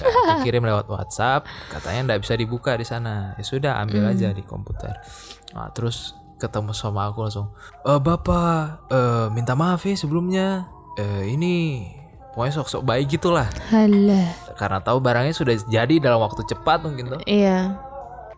[0.00, 3.36] Aku kirim lewat WhatsApp, katanya nggak bisa dibuka di sana.
[3.36, 4.96] Ya sudah, ambil aja di komputer.
[5.52, 7.52] Nah, terus ketemu sama aku langsung,
[7.84, 10.64] "Eh, Bapak, eh, minta maaf ya sebelumnya.
[10.96, 11.84] Eh, ini
[12.32, 13.48] pokoknya sok-sok baik gitulah.
[13.68, 14.32] Halah.
[14.56, 17.20] Karena tahu barangnya sudah jadi dalam waktu cepat mungkin tuh.
[17.28, 17.76] Iya.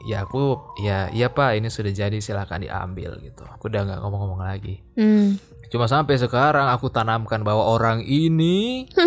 [0.03, 3.47] Ya aku, ya iya Pak, ini sudah jadi silakan diambil gitu.
[3.47, 4.83] Aku udah nggak ngomong-ngomong lagi.
[4.99, 5.39] Hmm.
[5.73, 8.85] Cuma sampai sekarang aku tanamkan bahwa orang ini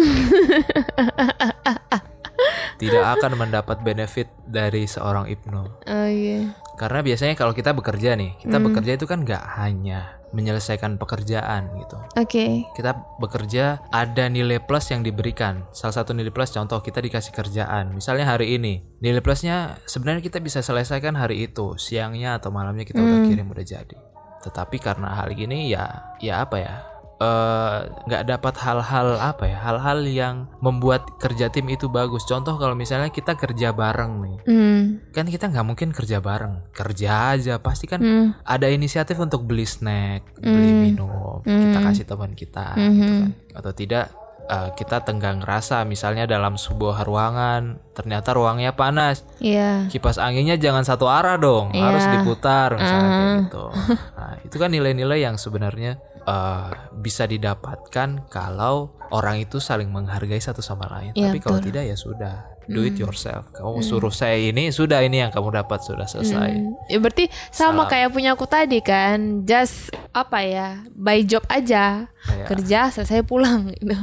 [2.81, 5.61] tidak akan mendapat benefit dari seorang Ibnu.
[5.85, 6.57] Oh iya.
[6.75, 11.97] Karena biasanya kalau kita bekerja nih, kita bekerja itu kan nggak hanya menyelesaikan pekerjaan gitu.
[12.19, 12.67] Oke.
[12.75, 15.63] Kita bekerja ada nilai plus yang diberikan.
[15.71, 17.95] Salah satu nilai plus contoh kita dikasih kerjaan.
[17.95, 22.99] Misalnya hari ini, nilai plusnya sebenarnya kita bisa selesaikan hari itu, siangnya atau malamnya kita
[22.99, 24.14] udah kirim udah jadi.
[24.45, 26.75] Tetapi karena hal gini ya, ya apa ya?
[27.15, 32.75] eh, nggak dapat hal-hal apa ya hal-hal yang membuat kerja tim itu bagus contoh kalau
[32.75, 34.83] misalnya kita kerja bareng nih Hmm.
[35.15, 38.27] kan kita nggak mungkin kerja bareng kerja aja pasti kan Hmm.
[38.43, 44.11] ada inisiatif untuk beli snack beli minum kita kasih teman kita gitu kan atau tidak
[44.45, 49.87] eh, kita tenggang rasa misalnya dalam sebuah ruangan ternyata ruangnya panas Iya.
[49.87, 51.83] kipas anginnya jangan satu arah dong Iya.
[51.83, 53.65] harus diputar misalnya kayak gitu
[54.13, 60.59] nah itu kan nilai-nilai yang sebenarnya eh, bisa didapatkan kalau orang itu saling menghargai satu
[60.59, 61.67] sama lain Iya, tapi kalau betul.
[61.69, 62.35] tidak ya sudah
[62.67, 66.77] do it yourself kamu suruh saya ini sudah ini yang kamu dapat sudah selesai Hmm.
[66.85, 67.89] Ya berarti sama Salam.
[67.89, 73.69] kayak punya aku tadi kan, just apa ya, by job aja, Kayak- kerja selesai pulang
[73.73, 73.97] gitu,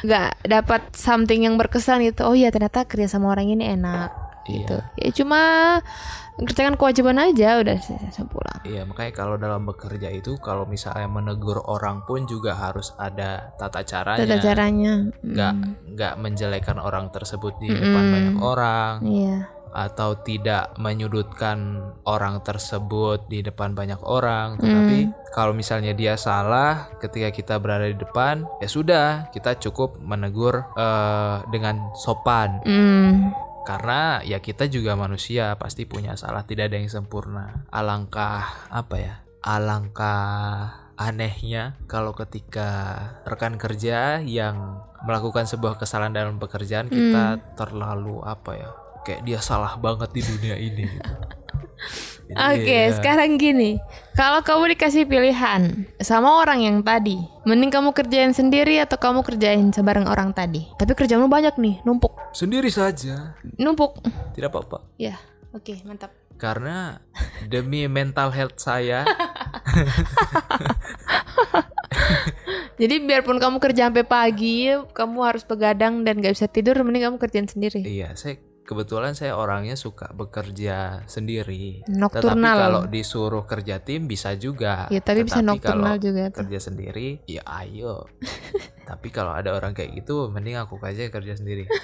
[0.00, 2.22] nggak dapat something yang berkesan gitu.
[2.22, 4.10] Oh iya ternyata kerja sama orang ini enak
[4.46, 4.78] gitu.
[4.96, 5.02] Iya.
[5.02, 5.42] Ya cuma
[6.42, 8.60] kerjakan kewajiban aja udah selesai pulang.
[8.62, 13.80] Iya makanya kalau dalam bekerja itu kalau misalnya menegur orang pun juga harus ada tata
[13.82, 14.94] caranya Tata caranya.
[15.18, 15.74] nggak Hmm.
[15.90, 19.36] nggak menjelekan orang tersebut di depan banyak orang Iya.
[19.70, 24.98] atau tidak menyudutkan orang tersebut di depan banyak orang tetapi
[25.30, 31.36] kalau misalnya dia salah ketika kita berada di depan ya sudah kita cukup menegur eh,
[31.48, 33.30] dengan sopan Hmm.
[33.64, 39.14] Karena ya kita juga manusia pasti punya salah tidak ada yang sempurna alangkah apa ya
[39.44, 42.68] alangkah anehnya kalau ketika
[43.24, 48.70] rekan kerja yang melakukan sebuah kesalahan dalam pekerjaan kita terlalu apa ya
[49.00, 51.12] kayak dia salah banget di dunia ini gitu.
[52.30, 53.82] Jadi, Oke, ya, sekarang gini.
[54.12, 55.62] Kalau kamu dikasih pilihan
[55.98, 60.62] sama orang yang tadi, mending kamu kerjain sendiri atau kamu kerjain sebareng orang tadi.
[60.74, 62.14] Tapi kerjaanmu banyak nih, numpuk.
[62.30, 63.98] sendiri saja Numpuk.
[64.32, 65.18] tidak apa-apa Ya,
[65.50, 66.14] oke, mantap.
[66.36, 67.02] karena
[67.44, 69.02] demi mental health saya
[72.80, 77.16] Jadi biarpun kamu kerja sampai pagi, kamu harus begadang dan gak bisa tidur, mending kamu
[77.18, 77.82] kerjain sendiri.
[77.82, 81.82] Iya, saya kebetulan saya orangnya suka bekerja sendiri.
[81.90, 82.38] Nocturnal.
[82.38, 84.86] Tetapi kalau disuruh kerja tim bisa juga.
[84.94, 86.38] Ya, tapi bisa Tetapi nocturnal kalau juga tuh.
[86.46, 88.06] Kerja sendiri, ya ayo.
[88.90, 91.70] tapi kalau ada orang kayak gitu, mending aku aja kerja sendiri.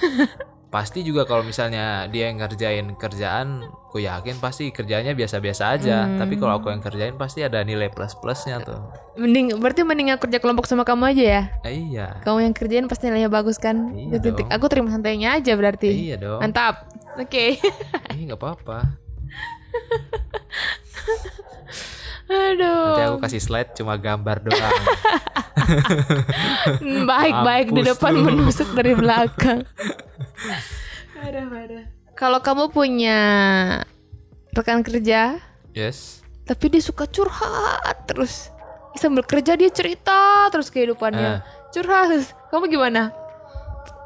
[0.74, 6.10] pasti juga kalau misalnya dia yang ngerjain kerjaan, aku yakin pasti kerjanya biasa-biasa aja.
[6.10, 6.18] Hmm.
[6.18, 8.82] Tapi kalau aku yang kerjain pasti ada nilai plus-plusnya tuh.
[9.14, 11.42] Mending berarti mending aku kerja kelompok sama kamu aja ya.
[11.62, 12.18] Eh, iya.
[12.26, 13.94] Kamu yang kerjain pasti nilainya bagus kan?
[13.94, 14.50] Iya Titik.
[14.50, 14.58] dong.
[14.58, 16.10] Aku terima santainya aja berarti.
[16.10, 16.42] Iya dong.
[16.42, 16.90] Mantap.
[17.22, 17.62] Oke.
[18.18, 18.82] Ih, nggak apa-apa.
[22.26, 22.82] Aduh.
[22.90, 24.76] Nanti aku kasih slide cuma gambar doang.
[27.10, 28.26] Baik-baik di depan lu.
[28.26, 29.62] menusuk dari belakang.
[31.16, 31.80] Ada ada.
[32.12, 33.18] Kalau kamu punya
[34.52, 35.36] rekan kerja
[35.72, 36.22] yes.
[36.44, 38.48] tapi dia suka curhat terus
[38.94, 41.38] sambil kerja dia cerita terus kehidupannya Eh.
[41.72, 42.32] curhat terus.
[42.48, 43.12] kamu gimana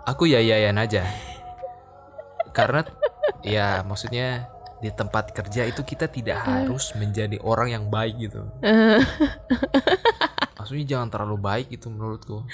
[0.08, 1.04] Aku ya yayan aja.
[2.50, 2.82] Karena
[3.46, 4.48] ya maksudnya
[4.80, 8.48] di tempat kerja itu kita tidak harus menjadi orang yang baik gitu.
[10.60, 12.44] Maksudnya jangan terlalu baik itu menurutku.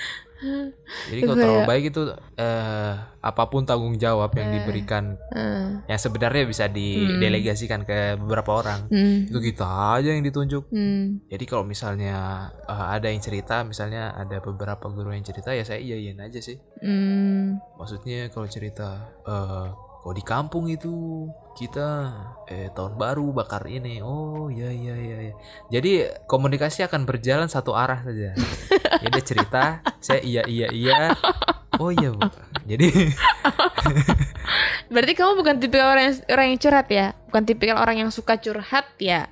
[1.09, 2.03] Jadi kalau terlalu baik itu
[2.37, 8.87] eh, apa pun tanggung jawab yang diberikan Eh, yang sebenarnya bisa didelegasikan ke beberapa orang.
[8.87, 10.69] hmm, Itu kita aja yang ditunjuk.
[10.71, 15.65] hmm, Jadi kalau misalnya eh, ada yang cerita, misalnya ada beberapa guru yang cerita ya
[15.65, 16.61] saya iyain aja sih.
[16.85, 17.75] hmm.
[17.81, 18.89] Maksudnya kalau cerita
[19.27, 19.67] eh
[20.07, 21.27] kalau di kampung itu
[21.59, 22.15] kita
[22.47, 23.99] eh tahun baru bakar ini.
[24.07, 25.17] Oh iya iya iya.
[25.19, 25.35] iya.
[25.67, 28.31] Jadi komunikasi akan berjalan satu arah saja.
[29.03, 31.11] ya dia cerita, saya iya iya iya.
[31.83, 32.23] Oh iya bu.
[32.71, 32.87] Jadi
[34.95, 38.39] berarti kamu bukan tipikal orang yang, orang yang curhat ya bukan tipikal orang yang suka
[38.39, 39.27] curhat ya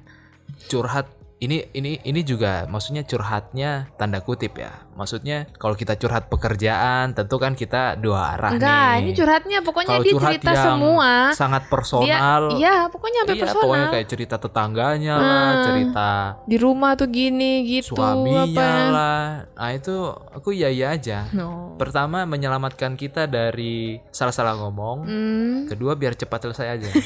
[0.67, 4.71] curhat ini ini ini juga maksudnya curhatnya tanda kutip ya.
[4.95, 9.01] Maksudnya kalau kita curhat pekerjaan tentu kan kita dua arah enggak nih.
[9.01, 12.43] ini curhatnya pokoknya Kalau dia curhat cerita yang semua sangat dia personal.
[12.55, 15.65] iya pokoknya sampai Iya, personal pokoknya kayak cerita tetangganya lah, Hmm.
[15.65, 16.11] cerita
[16.45, 19.23] di rumah tuh gini gitu suaminya apa lah.
[19.53, 19.95] Nah itu
[20.31, 21.27] aku iya iya aja.
[21.31, 24.99] no Pertama menyelamatkan kita dari salah-salah ngomong.
[25.03, 25.57] hmm.
[25.67, 26.89] Kedua biar cepat selesai aja.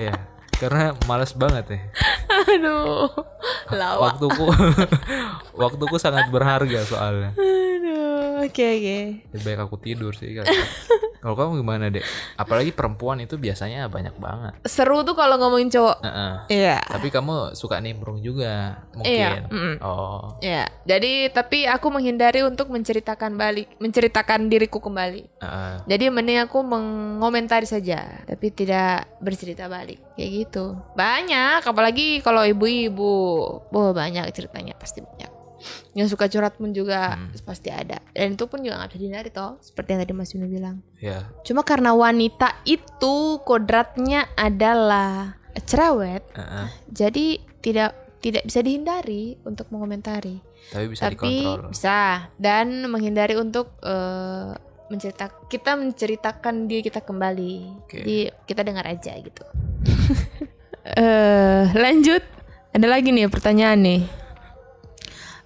[0.00, 0.16] Iya,
[0.60, 1.80] karena males banget ya.
[2.30, 3.08] aduh
[3.72, 4.44] lawak Waktuku,
[5.62, 7.30] waktuku sangat berharga soalnya.
[7.34, 8.98] aduh oke oke
[9.32, 10.44] Lebih baik aku tidur sih kan.
[11.20, 12.00] Kalau kamu gimana dek?
[12.34, 14.52] Apalagi perempuan itu biasanya banyak banget.
[14.64, 16.00] seru tuh kalau ngomongin cowok
[16.48, 19.42] iya Tapi kamu suka nimbrung juga Iya, mungkin.
[19.48, 19.74] mm.
[19.80, 25.22] Oh, Ya, jadi tapi aku menghindari untuk menceritakan balik, menceritakan diriku kembali.
[25.38, 25.74] heeh.
[25.86, 30.00] Jadi mending aku mengomentari saja, tapi tidak bercerita balik.
[30.14, 30.76] Kayak gitu.
[30.94, 33.12] Banyak, apalagi kalau ibu-ibu.
[33.68, 35.30] Wah, banyak ceritanya pasti banyak.
[35.92, 38.00] Yang suka curhat pun juga pasti ada.
[38.10, 40.76] Dan itu pun juga nggak bisa dihindari toh, seperti yang tadi Mas Bino bilang.
[40.96, 41.28] ya.
[41.44, 46.66] Cuma karena wanita itu kodratnya adalah cerewet, heeh.
[46.88, 47.26] jadi
[47.58, 50.38] tidak tidak bisa dihindari untuk mengomentari
[50.70, 51.72] Tapi bisa tapi dikontrol.
[51.72, 51.98] bisa
[52.36, 54.52] dan menghindari untuk eh,
[54.88, 57.98] mencerita kita menceritakan diri kita kembali Oke.
[57.98, 59.44] jadi kita dengar aja gitu
[61.00, 62.22] eh lanjut
[62.70, 64.00] ada lagi nih pertanyaan nih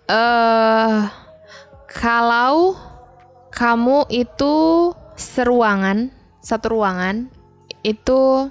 [0.05, 1.01] eh
[1.87, 2.77] kalau
[3.49, 4.55] kamu itu
[5.15, 6.11] seruangan
[6.43, 7.31] satu ruangan
[7.81, 8.51] itu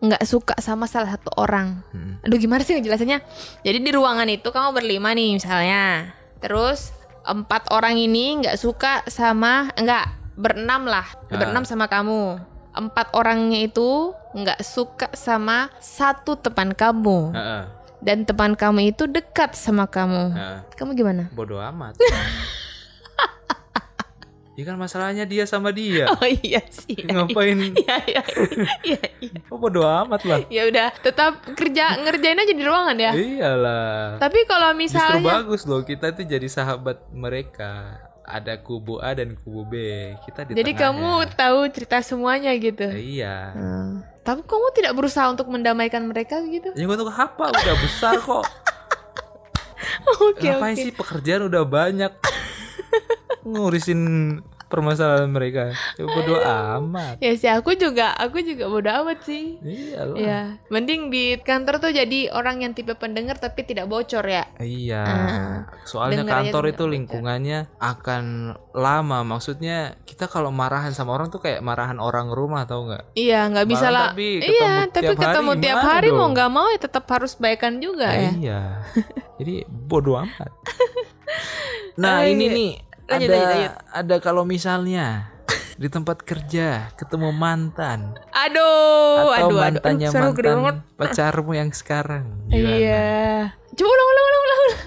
[0.00, 2.24] nggak suka sama salah satu orang Mm.
[2.24, 3.20] Aduh gimana sih ngejelasinnya?
[3.60, 6.12] Jadi di ruangan itu kamu berlima nih misalnya.
[6.40, 10.08] Terus empat orang ini nggak suka sama enggak
[10.40, 11.36] berenam lah, Ah.
[11.36, 12.40] berenam sama kamu.
[12.72, 17.62] Empat orangnya itu nggak suka sama satu teman kamu Heeh.
[18.00, 20.32] Dan teman kamu itu dekat sama kamu.
[20.32, 20.58] heeh.
[20.76, 21.28] Kamu gimana?
[21.32, 21.96] Bodoh amat.
[24.60, 26.04] ya kan masalahnya dia sama dia.
[26.12, 26.96] Oh iya sih.
[27.08, 27.56] Ngapain?
[27.80, 28.22] Iya iya.
[28.84, 29.40] Iya iya.
[29.48, 30.40] Oh bodoh amat lah.
[30.52, 33.12] Ya udah, tetap kerja ngerjain aja di ruangan ya.
[33.16, 34.20] Iyalah.
[34.20, 38.04] Tapi kalau Justru misalnya bagus loh kita tuh jadi sahabat mereka.
[38.32, 39.74] Ada kubu A dan kubu B.
[40.22, 40.94] Kita di jadi tengahnya.
[40.94, 42.86] kamu tahu cerita semuanya gitu.
[42.86, 43.36] Eh, Iya.
[43.50, 43.90] Hmm.
[44.20, 46.70] Tapi kamu tidak berusaha untuk mendamaikan mereka gitu?
[46.72, 48.46] Ya gue tuh apa udah besar kok.
[50.22, 50.80] Oke Ngapain oke.
[50.80, 52.12] sih pekerjaan udah banyak.
[53.42, 54.00] Ngurusin
[54.70, 55.74] permasalahan mereka.
[55.98, 57.18] Ya bodo amat.
[57.18, 59.58] Ya sih aku juga, aku juga bodo amat sih.
[59.60, 60.16] Iya loh.
[60.16, 64.46] Ya, mending di kantor tuh jadi orang yang tipe pendengar tapi tidak bocor ya.
[64.62, 65.02] Iya.
[65.02, 69.26] Ah, Soalnya aja kantor itu lingkungannya akan lama.
[69.26, 73.18] Maksudnya kita kalau marahan sama orang tuh kayak marahan orang rumah tau nggak?
[73.18, 74.14] Iya, nggak bisa lah.
[74.14, 76.30] tapi Iya, ketemu tapi tiap hari ketemu tiap gimana hari mau dong?
[76.38, 78.30] nggak mau ya tetap harus baikan juga ya.
[78.38, 78.60] Iya.
[79.42, 80.52] Jadi bodoh amat.
[82.00, 82.70] Nah Ayo, ini nih
[83.10, 83.72] lanjut, ada lanjut, lanjut.
[83.90, 85.06] ada kalau misalnya
[85.80, 90.14] di tempat kerja ketemu mantan Aduh, atau aduh, aduh, mantannya aduh,
[90.52, 90.76] banget.
[90.76, 92.24] mantan pacarmu yang sekarang.
[92.52, 92.76] Gimana?
[92.76, 93.08] Iya.
[93.74, 94.60] Coba ulang, ulang, ulang, ulang.
[94.60, 94.80] ulang.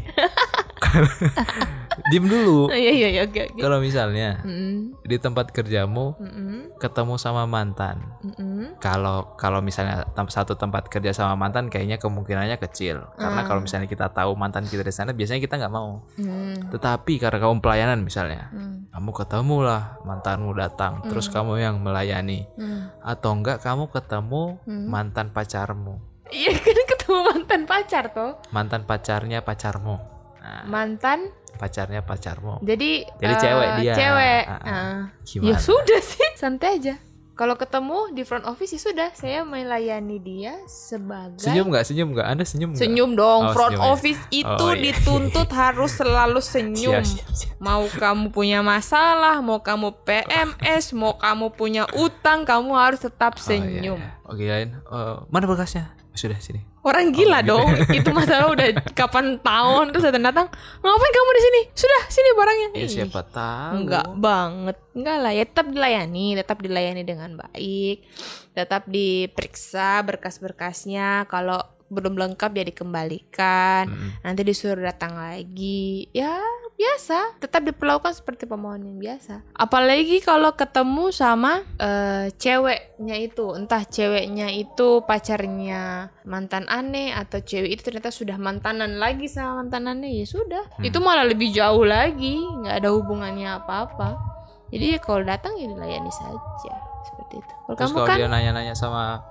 [0.84, 2.68] Jadi diem dulu.
[2.68, 3.54] Iya, iya, iya, oke.
[3.54, 8.02] Kalau misalnya Mm, di tempat kerjamu mm, ketemu sama mantan.
[8.20, 8.64] mm, mm.
[8.78, 13.08] Kalau kalau misalnya satu tempat kerja sama mantan kayaknya kemungkinannya kecil.
[13.14, 13.48] Karena Hmm.
[13.48, 16.02] kalau misalnya kita tahu mantan kita di sana biasanya kita nggak mau.
[16.14, 21.78] Mm, Tetapi karena kamu pelayanan misalnya, mm, kamu ketemu lah mantanmu datang, terus kamu yang
[21.78, 22.46] melayani.
[22.52, 23.00] mm.
[23.00, 24.86] Atau enggak kamu ketemu Hmm.
[24.86, 28.32] mantan pacarmu, Iya kan ketemu mantan pacar tuh.
[28.50, 30.13] mantan pacarnya pacarmu.
[30.44, 32.60] Nah, Mantan pacarnya pacarmu.
[32.60, 33.94] jadi Jadi eh, cewek dia.
[33.94, 34.44] Cewek.
[34.44, 35.00] Ah.
[35.24, 35.48] Gimana?
[35.48, 36.94] Ya sudah sih, santai aja.
[37.34, 41.82] Kalau ketemu di front office ya sudah, saya melayani dia sebagai Senyum nggak?
[41.82, 42.26] Senyum nggak?
[42.28, 42.78] Anda senyum nggak?
[42.78, 43.90] Senyum dong, Oh, front senyum ya.
[43.90, 44.82] office itu Oh, iya.
[44.84, 46.94] dituntut harus selalu senyum.
[46.94, 47.54] Siap, siap, siap.
[47.58, 53.40] Mau kamu punya masalah, mau kamu PMS, mau kamu punya utang, kamu harus tetap Oh,
[53.40, 53.98] iya, senyum.
[53.98, 54.10] iya.
[54.24, 54.68] Oke lain.
[54.78, 55.90] Eh, mana berkasnya?
[56.12, 56.62] Sudah sini.
[56.84, 57.68] Orang gila gitu dong.
[57.96, 58.68] itu masalah udah
[58.98, 60.46] kapan tahun terus datang datang.
[60.84, 61.60] Ngapain kamu di sini?
[61.72, 62.68] Sudah, sini barangnya.
[62.76, 63.72] Ya siapa tahu.
[63.80, 64.76] Enggak banget.
[64.92, 68.04] Enggak lah, ya tetap dilayani, tetap dilayani dengan baik.
[68.52, 71.24] Tetap diperiksa berkas-berkasnya.
[71.26, 73.86] Kalau belum lengkap ya dikembalikan.
[73.86, 74.10] Mm-mm.
[74.26, 76.10] Nanti disuruh datang lagi.
[76.10, 76.42] Ya,
[76.74, 77.38] biasa.
[77.38, 79.46] Tetap diperlakukan seperti pemohon yang biasa.
[79.54, 87.78] Apalagi kalau ketemu sama eh, ceweknya itu, entah ceweknya itu pacarnya mantan aneh atau cewek
[87.78, 90.66] itu ternyata sudah mantanan lagi sama mantan aneh, ya sudah.
[90.76, 90.84] Hmm.
[90.84, 94.34] Itu malah lebih jauh lagi, nggak ada hubungannya apa-apa.
[94.74, 96.74] Jadi kalau datang ya dilayani saja
[97.06, 97.54] seperti itu.
[97.68, 99.22] Kalau Terus kamu kalau kan dia nanya-nanya sama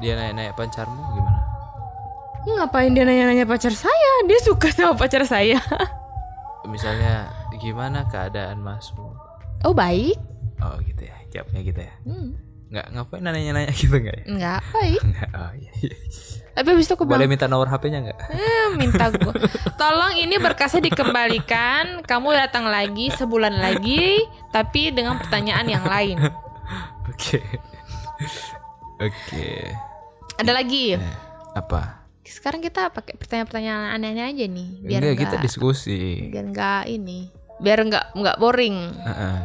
[0.00, 1.35] dia nanya-nanya pacarmu gimana?
[2.48, 4.12] Ngapain dia nanya-nanya pacar saya?
[4.24, 5.58] Dia suka sama pacar saya.
[6.70, 7.26] Misalnya
[7.56, 9.14] gimana keadaan masmu?
[9.62, 10.18] Oh baik.
[10.60, 11.16] Oh gitu ya.
[11.32, 11.94] Jawabnya gitu ya.
[12.04, 12.38] Hmm.
[12.66, 14.24] Nggak ngapain nanya-nanya gitu nggak ya?
[14.26, 15.00] Enggak baik.
[15.10, 15.30] Nggak.
[15.32, 15.72] Oh iya.
[15.82, 15.96] iya.
[16.56, 18.18] Tapi habis itu aku Boleh bilang, minta nomor HP-nya nggak?
[18.32, 19.34] eh, minta gue.
[19.76, 22.00] Tolong ini berkasnya dikembalikan.
[22.00, 26.16] Kamu datang lagi sebulan lagi, tapi dengan pertanyaan yang lain.
[27.12, 27.44] Oke.
[28.96, 29.68] Oke.
[30.40, 30.96] Ada lagi.
[30.96, 31.16] Eh,
[31.52, 32.05] apa?
[32.26, 36.26] Sekarang kita pakai pertanyaan-pertanyaan aneh-aneh aja nih, biar Enggak, kita diskusi.
[36.26, 38.76] biar enggak ini, biar enggak enggak boring.
[38.92, 39.36] Heeh.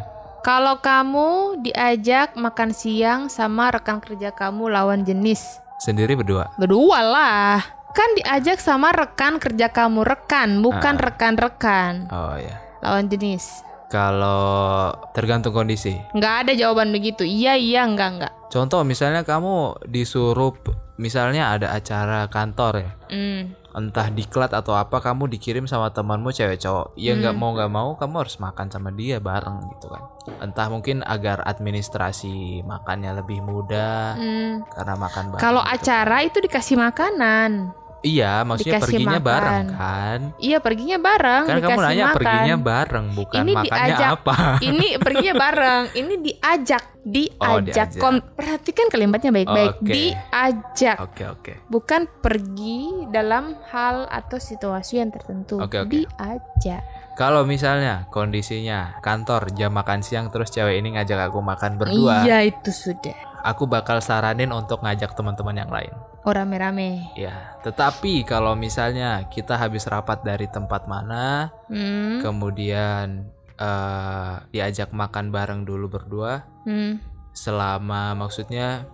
[0.42, 1.30] Kalau kamu
[1.62, 6.50] diajak makan siang sama rekan kerja kamu lawan jenis, Sendiri berdua.
[6.58, 7.62] berdua lah.
[7.92, 12.58] Kan diajak sama rekan kerja kamu rekan, bukan rekan-rekan Oh ya.
[12.82, 13.62] lawan jenis.
[13.92, 16.00] Kalau tergantung kondisi.
[16.16, 17.28] Nggak ada jawaban begitu.
[17.28, 18.34] Iya iya enggak enggak.
[18.48, 20.56] Contoh misalnya kamu disuruh
[20.96, 22.92] misalnya ada acara kantor ya.
[23.12, 23.42] Hmm.
[23.72, 26.92] Entah diklat atau apa kamu dikirim sama temanmu cewek cowok.
[26.96, 27.40] Ya nggak Hmm.
[27.40, 30.04] mau nggak mau kamu harus makan sama dia bareng gitu kan.
[30.40, 34.64] Entah mungkin agar administrasi makannya lebih mudah Hmm.
[34.70, 35.42] karena makan bareng.
[35.42, 35.76] Kalau gitu.
[35.80, 37.72] acara itu dikasih makanan.
[38.02, 39.30] Iya, maksudnya dikasih perginya makan.
[39.30, 40.20] bareng kan.
[40.36, 41.44] Iya perginya bareng.
[41.44, 42.16] Kan kamu nanya makan.
[42.18, 44.10] perginya bareng bukan Ini makannya diajak.
[44.12, 44.36] apa.
[44.68, 45.84] Ini perginya bareng.
[45.94, 47.46] Ini diajak, diajak.
[47.46, 47.88] Oh, diajak.
[47.96, 49.74] Kon- Perhatikan kalimatnya baik-baik.
[49.78, 49.94] Oke.
[49.94, 51.54] Diajak, Oke, oke.
[51.68, 55.58] bukan pergi dalam hal atau situasi yang tertentu.
[55.58, 55.94] Oke, oke.
[55.94, 56.82] Diajak.
[57.14, 62.42] Kalau misalnya kondisinya kantor jam makan siang terus cewek ini ngajak aku makan berdua, Iya
[62.42, 63.14] itu sudah.
[63.42, 65.94] aku bakal saranin untuk ngajak teman-teman yang lain.
[66.22, 67.10] Oh rame-rame.
[67.18, 72.22] Ya, tetapi kalau misalnya kita habis rapat dari tempat mana, Hmm.
[72.22, 73.26] kemudian
[73.58, 76.98] eh, diajak makan bareng dulu berdua, Hmm.
[77.32, 78.90] selama maksudnya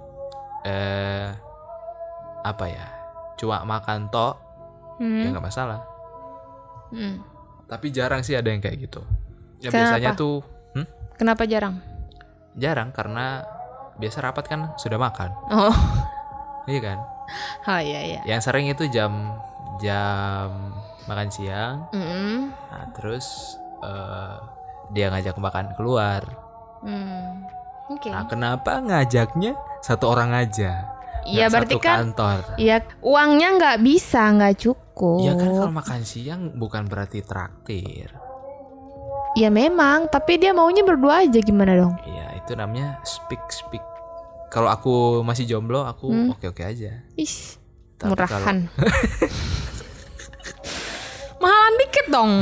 [0.62, 1.32] eh
[2.44, 2.88] apa ya,
[3.36, 4.36] cuma makan tok,
[5.00, 5.32] ya Hmm.
[5.32, 5.88] nggak masalah.
[6.92, 7.24] Hmm.
[7.64, 9.04] Tapi jarang sih ada yang kayak gitu.
[9.60, 9.96] Ya Kenapa?
[9.96, 10.44] biasanya tuh,
[10.76, 10.88] hmm?
[11.16, 11.80] Kenapa jarang?
[12.54, 13.44] jarang karena
[13.96, 15.76] biasa rapat kan sudah makan, Oh.
[16.66, 17.00] iya kan?
[17.70, 18.22] Oh iya iya.
[18.24, 19.36] Yang sering itu jam
[19.78, 20.74] jam
[21.06, 22.52] makan siang, Hmm.
[22.72, 24.36] nah terus eh,
[24.92, 26.24] dia ngajak makan keluar.
[26.82, 27.44] Hmm.
[27.88, 28.12] Oke.
[28.12, 30.98] Nah kenapa ngajaknya satu orang aja?
[31.28, 32.40] Iya berarti satu kan kantor.
[32.56, 35.20] Iya, uangnya nggak bisa, nggak cukup.
[35.28, 38.12] Iya kan kalau makan siang bukan berarti traktir.
[39.36, 41.94] Ya memang, tapi dia maunya berdua aja gimana dong?
[42.08, 43.84] Iya itu namanya speak speak.
[44.48, 46.32] Kalau aku masih jomblo, aku Hmm.
[46.32, 47.04] oke oke aja.
[47.14, 47.36] Ih,
[47.98, 48.58] Tapi murahan.
[51.38, 52.34] Mahalan dikit dong.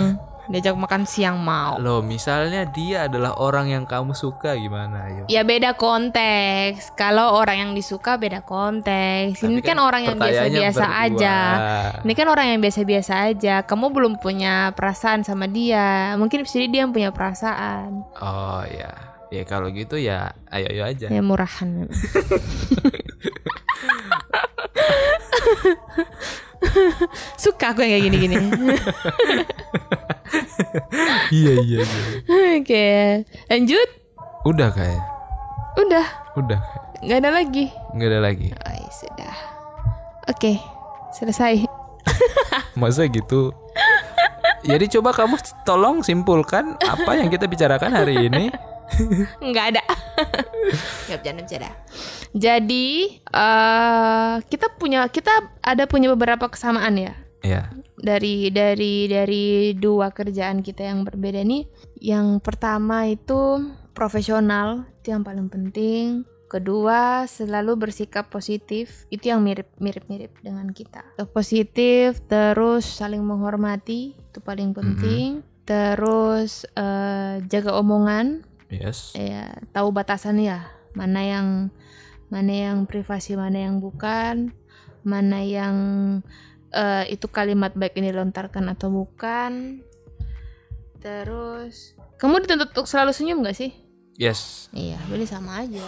[0.45, 1.81] Diajak makan siang mau.
[1.81, 5.23] Loh, misalnya dia adalah orang yang kamu suka gimana, ayo?
[5.25, 6.93] Ya beda konteks.
[6.93, 9.41] Kalau orang yang disuka beda konteks.
[9.41, 11.01] Ini Tapi kan, orang yang biasa-biasa berdua.
[11.09, 11.37] aja.
[12.05, 13.55] Ini kan orang yang biasa-biasa aja.
[13.65, 16.13] Kamu belum punya perasaan sama dia.
[16.13, 18.05] Mungkin bisa jadi dia yang punya perasaan.
[18.13, 18.93] Oh ya,
[19.29, 21.07] ya kalau gitu ya ayo ayo aja.
[21.09, 21.85] Ya murahan.
[27.37, 28.35] Suka aku yang kayak gini-gini.
[31.31, 32.03] iya iya iya.
[32.59, 32.87] Oke,
[33.49, 33.89] lanjut.
[34.45, 35.01] Udah kayak,
[35.75, 36.05] Udah,
[36.37, 36.59] udah,
[37.01, 37.65] nggak ada lagi.
[37.95, 38.47] nggak ada lagi.
[38.53, 39.33] Oh, ya sudah.
[40.29, 40.51] Oke,
[41.13, 41.65] selesai.
[42.79, 43.51] Masa gitu?
[44.65, 48.49] Jadi coba kamu tolong simpulkan apa yang kita bicarakan hari ini.
[49.51, 49.83] Nggak ada.
[51.09, 51.69] Nggak bercanda bercanda.
[52.35, 52.87] Jadi
[53.21, 57.15] eh kita punya kita ada punya beberapa kesamaan ya
[57.45, 57.69] Ya,
[58.01, 61.69] dari dari dari dua kerjaan kita yang berbeda nih.
[62.01, 63.61] Yang pertama itu
[63.93, 66.25] profesional itu yang paling penting.
[66.49, 69.05] Kedua, selalu bersikap positif.
[69.13, 71.05] Itu yang mirip-mirip dengan kita.
[71.33, 75.45] Positif, terus saling menghormati, itu paling penting.
[75.65, 79.13] Terus eh, jaga omongan, Yes.
[79.13, 80.65] ya tahu batasan ya.
[80.95, 81.47] Mana yang
[82.31, 84.55] mana yang privasi, mana yang bukan,
[85.05, 85.75] mana yang
[86.71, 89.83] eh, itu kalimat baik ini lontarkan atau bukan.
[90.99, 93.71] Terus kamu dituntut untuk selalu senyum gak sih?
[94.15, 94.71] Yes.
[94.71, 95.83] Iya, berarti sama aja.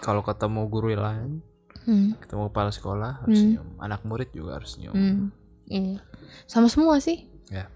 [0.00, 1.42] Kalau ketemu guru lain,
[1.82, 2.14] Hmm.
[2.22, 3.58] ketemu kepala sekolah harus Hmm.
[3.58, 3.68] senyum.
[3.82, 4.94] Anak murid juga harus senyum.
[4.94, 5.18] Hmm.
[5.66, 5.98] Iya.
[6.46, 7.26] Sama semua sih.
[7.50, 7.66] Ya.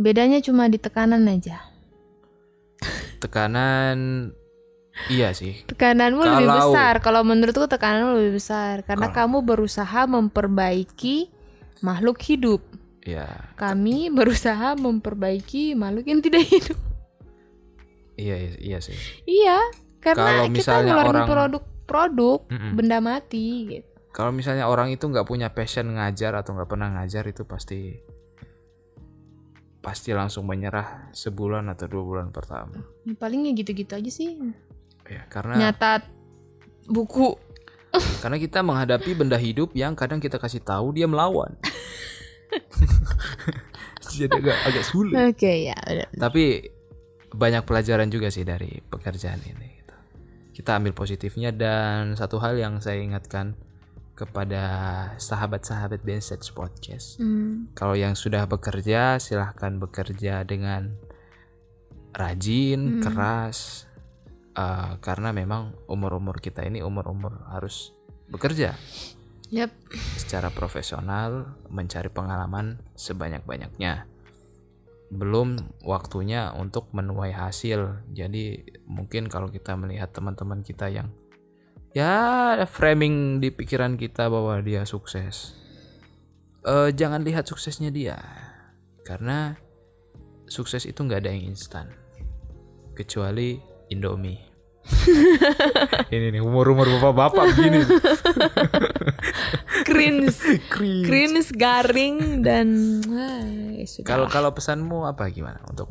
[0.00, 1.60] Bedanya cuma di tekanan aja.
[3.22, 3.98] Tekanan
[5.08, 5.62] iya sih.
[5.64, 6.94] Tekananmu lebih Kalau- besar.
[6.98, 11.30] Kalau menurutku tekananmu lebih besar karena kamu berusaha memperbaiki
[11.80, 12.60] makhluk hidup.
[13.02, 13.26] Iya.
[13.54, 16.78] Kami berusaha memperbaiki makhluk yang tidak hidup.
[18.12, 18.94] Iya iya, iya sih.
[19.24, 19.58] Iya,
[19.98, 22.72] karena Kalau kita misalnya ngeluarin orang- produk-produk Mm-mm.
[22.76, 23.88] benda mati gitu.
[24.12, 27.96] Kalau misalnya orang itu nggak punya passion ngajar atau nggak pernah ngajar itu pasti
[29.82, 32.78] pasti langsung menyerah sebulan atau dua bulan pertama.
[33.02, 34.38] Ya, palingnya gitu-gitu aja sih.
[35.10, 36.06] Ya karena Nyata
[36.86, 37.34] buku.
[38.24, 41.58] karena kita menghadapi benda hidup yang kadang kita kasih tahu dia melawan.
[44.12, 45.16] Jadi agak agak sulit.
[45.16, 46.08] Oke, ya udah.
[46.16, 46.68] Tapi
[47.32, 49.68] banyak pelajaran juga sih dari pekerjaan ini.
[49.82, 49.96] gitu.
[50.62, 53.56] Kita ambil positifnya dan satu hal yang saya ingatkan
[54.12, 54.64] kepada
[55.16, 57.18] sahabat-sahabat Benset Podcast.
[57.18, 57.68] Hmm.
[57.72, 60.94] Kalau yang sudah bekerja, silahkan bekerja dengan
[62.12, 63.88] rajin, keras,
[64.52, 67.96] Eh, karena memang umur-umur kita ini umur-umur harus
[68.28, 68.76] bekerja
[69.48, 69.72] Yap.
[70.20, 74.04] secara profesional, mencari pengalaman sebanyak-banyaknya.
[75.08, 78.04] Belum waktunya untuk menuai hasil.
[78.12, 81.08] Jadi mungkin kalau kita melihat teman-teman kita yang
[81.92, 85.56] ya framing di pikiran kita bahwa dia sukses,
[86.64, 88.16] eh, jangan lihat suksesnya dia,
[89.04, 89.56] karena
[90.48, 91.92] sukses itu nggak ada yang instan,
[92.96, 93.60] kecuali
[93.92, 94.50] Indomie.
[96.14, 97.86] ini nih umur-umur bapak-bapak begini.
[99.88, 100.58] Cringe.
[100.66, 101.06] Cringe.
[101.06, 102.98] Cringe, garing dan
[104.02, 105.86] Kalau kalau pesanmu apa gimana untuk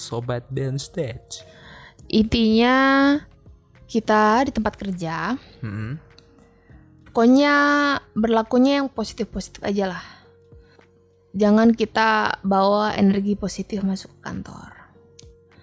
[0.00, 1.44] sobat band stage?
[2.08, 2.76] intinya
[3.94, 5.94] kita di tempat kerja Mm-mm.
[7.06, 7.54] pokoknya
[8.18, 10.04] berlakunya yang positif-positif aja lah.
[11.34, 14.70] Jangan kita bawa energi positif masuk ke kantor.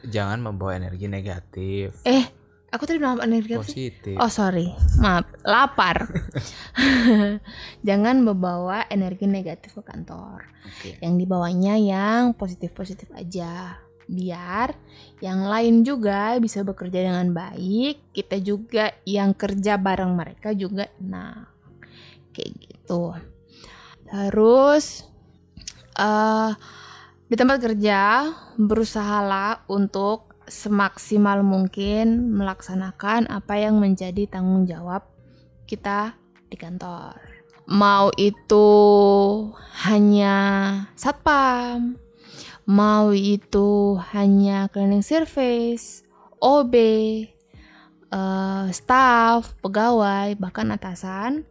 [0.08, 2.28] Jangan membawa energi negatif, Eh,
[2.72, 4.16] aku tadi bilang energi positif.
[4.16, 6.08] Oh sorry, maaf, lapar.
[7.88, 10.44] Jangan membawa energi negatif ke kantor.
[10.68, 11.00] Oke.
[11.04, 13.80] Yang dibawanya yang positif-positif aja.
[14.12, 14.76] Biar
[15.24, 18.12] yang lain juga bisa bekerja dengan baik.
[18.12, 21.48] Kita juga yang kerja bareng mereka juga enak.
[22.36, 23.16] Kayak gitu.
[24.12, 25.08] Terus
[25.96, 26.52] eh
[27.32, 28.28] di tempat kerja
[28.60, 35.08] berusahalah untuk semaksimal mungkin melaksanakan apa yang menjadi tanggung jawab
[35.64, 36.20] kita
[36.52, 37.16] di kantor.
[37.72, 38.68] Mau itu
[39.88, 40.36] hanya
[41.00, 41.96] satpam,
[42.72, 46.08] mau itu hanya cleaning service,
[46.40, 46.74] OB,
[48.08, 51.44] eh, staff, pegawai, bahkan atasan,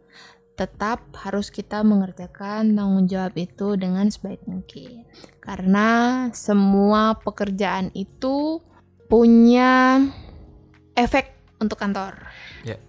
[0.57, 5.05] tetap harus kita mengerjakan tanggung jawab itu dengan sebaik mungkin.
[5.37, 8.57] Karena semua pekerjaan itu
[9.05, 10.01] punya
[10.97, 12.17] efek untuk kantor.
[12.65, 12.81] Ya.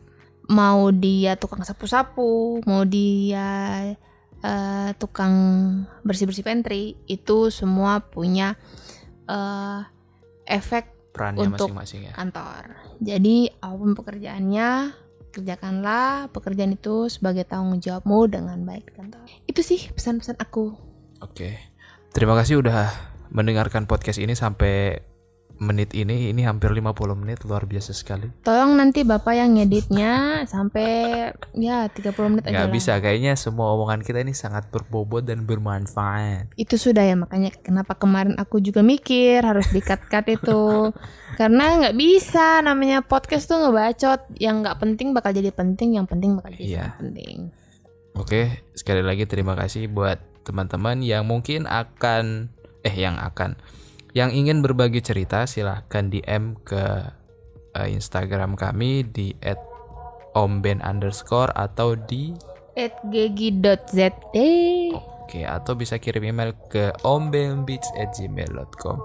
[0.49, 3.93] Mau dia tukang sapu-sapu, mau dia
[4.43, 5.34] eh, tukang
[6.03, 8.59] bersih-bersih pantry, itu semua punya
[9.26, 9.80] eh,
[10.45, 12.12] efek Perannya untuk- masing-masing ya.
[12.12, 12.62] kantor.
[12.99, 14.70] Jadi apa pun pekerjaannya,
[15.32, 19.24] kerjakanlah pekerjaan itu sebagai tanggung jawabmu dengan baik di kantor.
[19.49, 20.76] Itu sih pesan-pesan aku.
[21.24, 21.57] Oke.
[22.12, 22.93] Terima kasih udah
[23.32, 25.01] mendengarkan podcast ini sampai
[25.62, 26.34] menit ini.
[26.34, 28.28] Ini hampir 50 menit, luar biasa sekali.
[28.42, 32.72] Tolong nanti Bapak yang ngeditnya sampai ya 30 menit aja lah.
[32.74, 36.50] bisa, kayaknya semua omongan kita ini sangat berbobot dan bermanfaat.
[36.58, 40.90] Itu sudah ya makanya kenapa kemarin aku juga mikir harus di-cut-cut itu.
[41.40, 44.34] Karena nggak bisa namanya podcast tuh ngebacot.
[44.42, 47.36] Yang nggak penting bakal jadi penting, yang penting bakal jadi sangat penting.
[48.12, 52.50] Oke, sekali lagi terima kasih buat teman-teman yang mungkin akan
[52.82, 53.56] eh yang akan
[54.12, 56.84] yang ingin berbagi cerita silahkan DM ke
[57.76, 59.32] eh, Instagram kami di
[60.36, 62.32] @omben underscore atau di
[62.72, 64.36] At gegi.zd
[64.96, 68.98] Oke, atau bisa kirim email ke ombenbeats@gmail.com.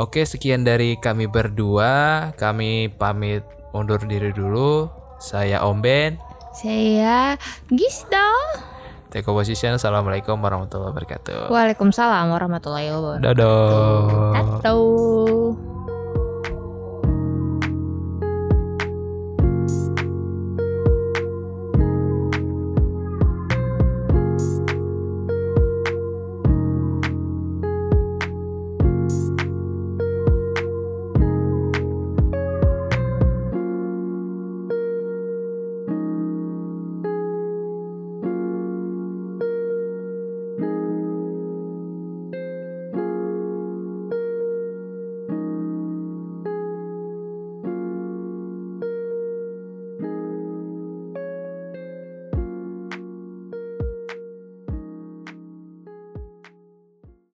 [0.00, 2.32] Oke, sekian dari kami berdua.
[2.40, 3.44] Kami pamit
[3.76, 4.88] undur diri dulu.
[5.20, 6.16] Saya Om Ben.
[6.56, 7.36] Saya
[7.68, 8.24] Gista.
[9.08, 9.80] Take position.
[9.80, 11.48] Assalamualaikum warahmatullahi wabarakatuh.
[11.48, 13.24] Waalaikumsalam warahmatullahi wabarakatuh.
[13.24, 14.60] Dadah.
[14.60, 14.76] Tato.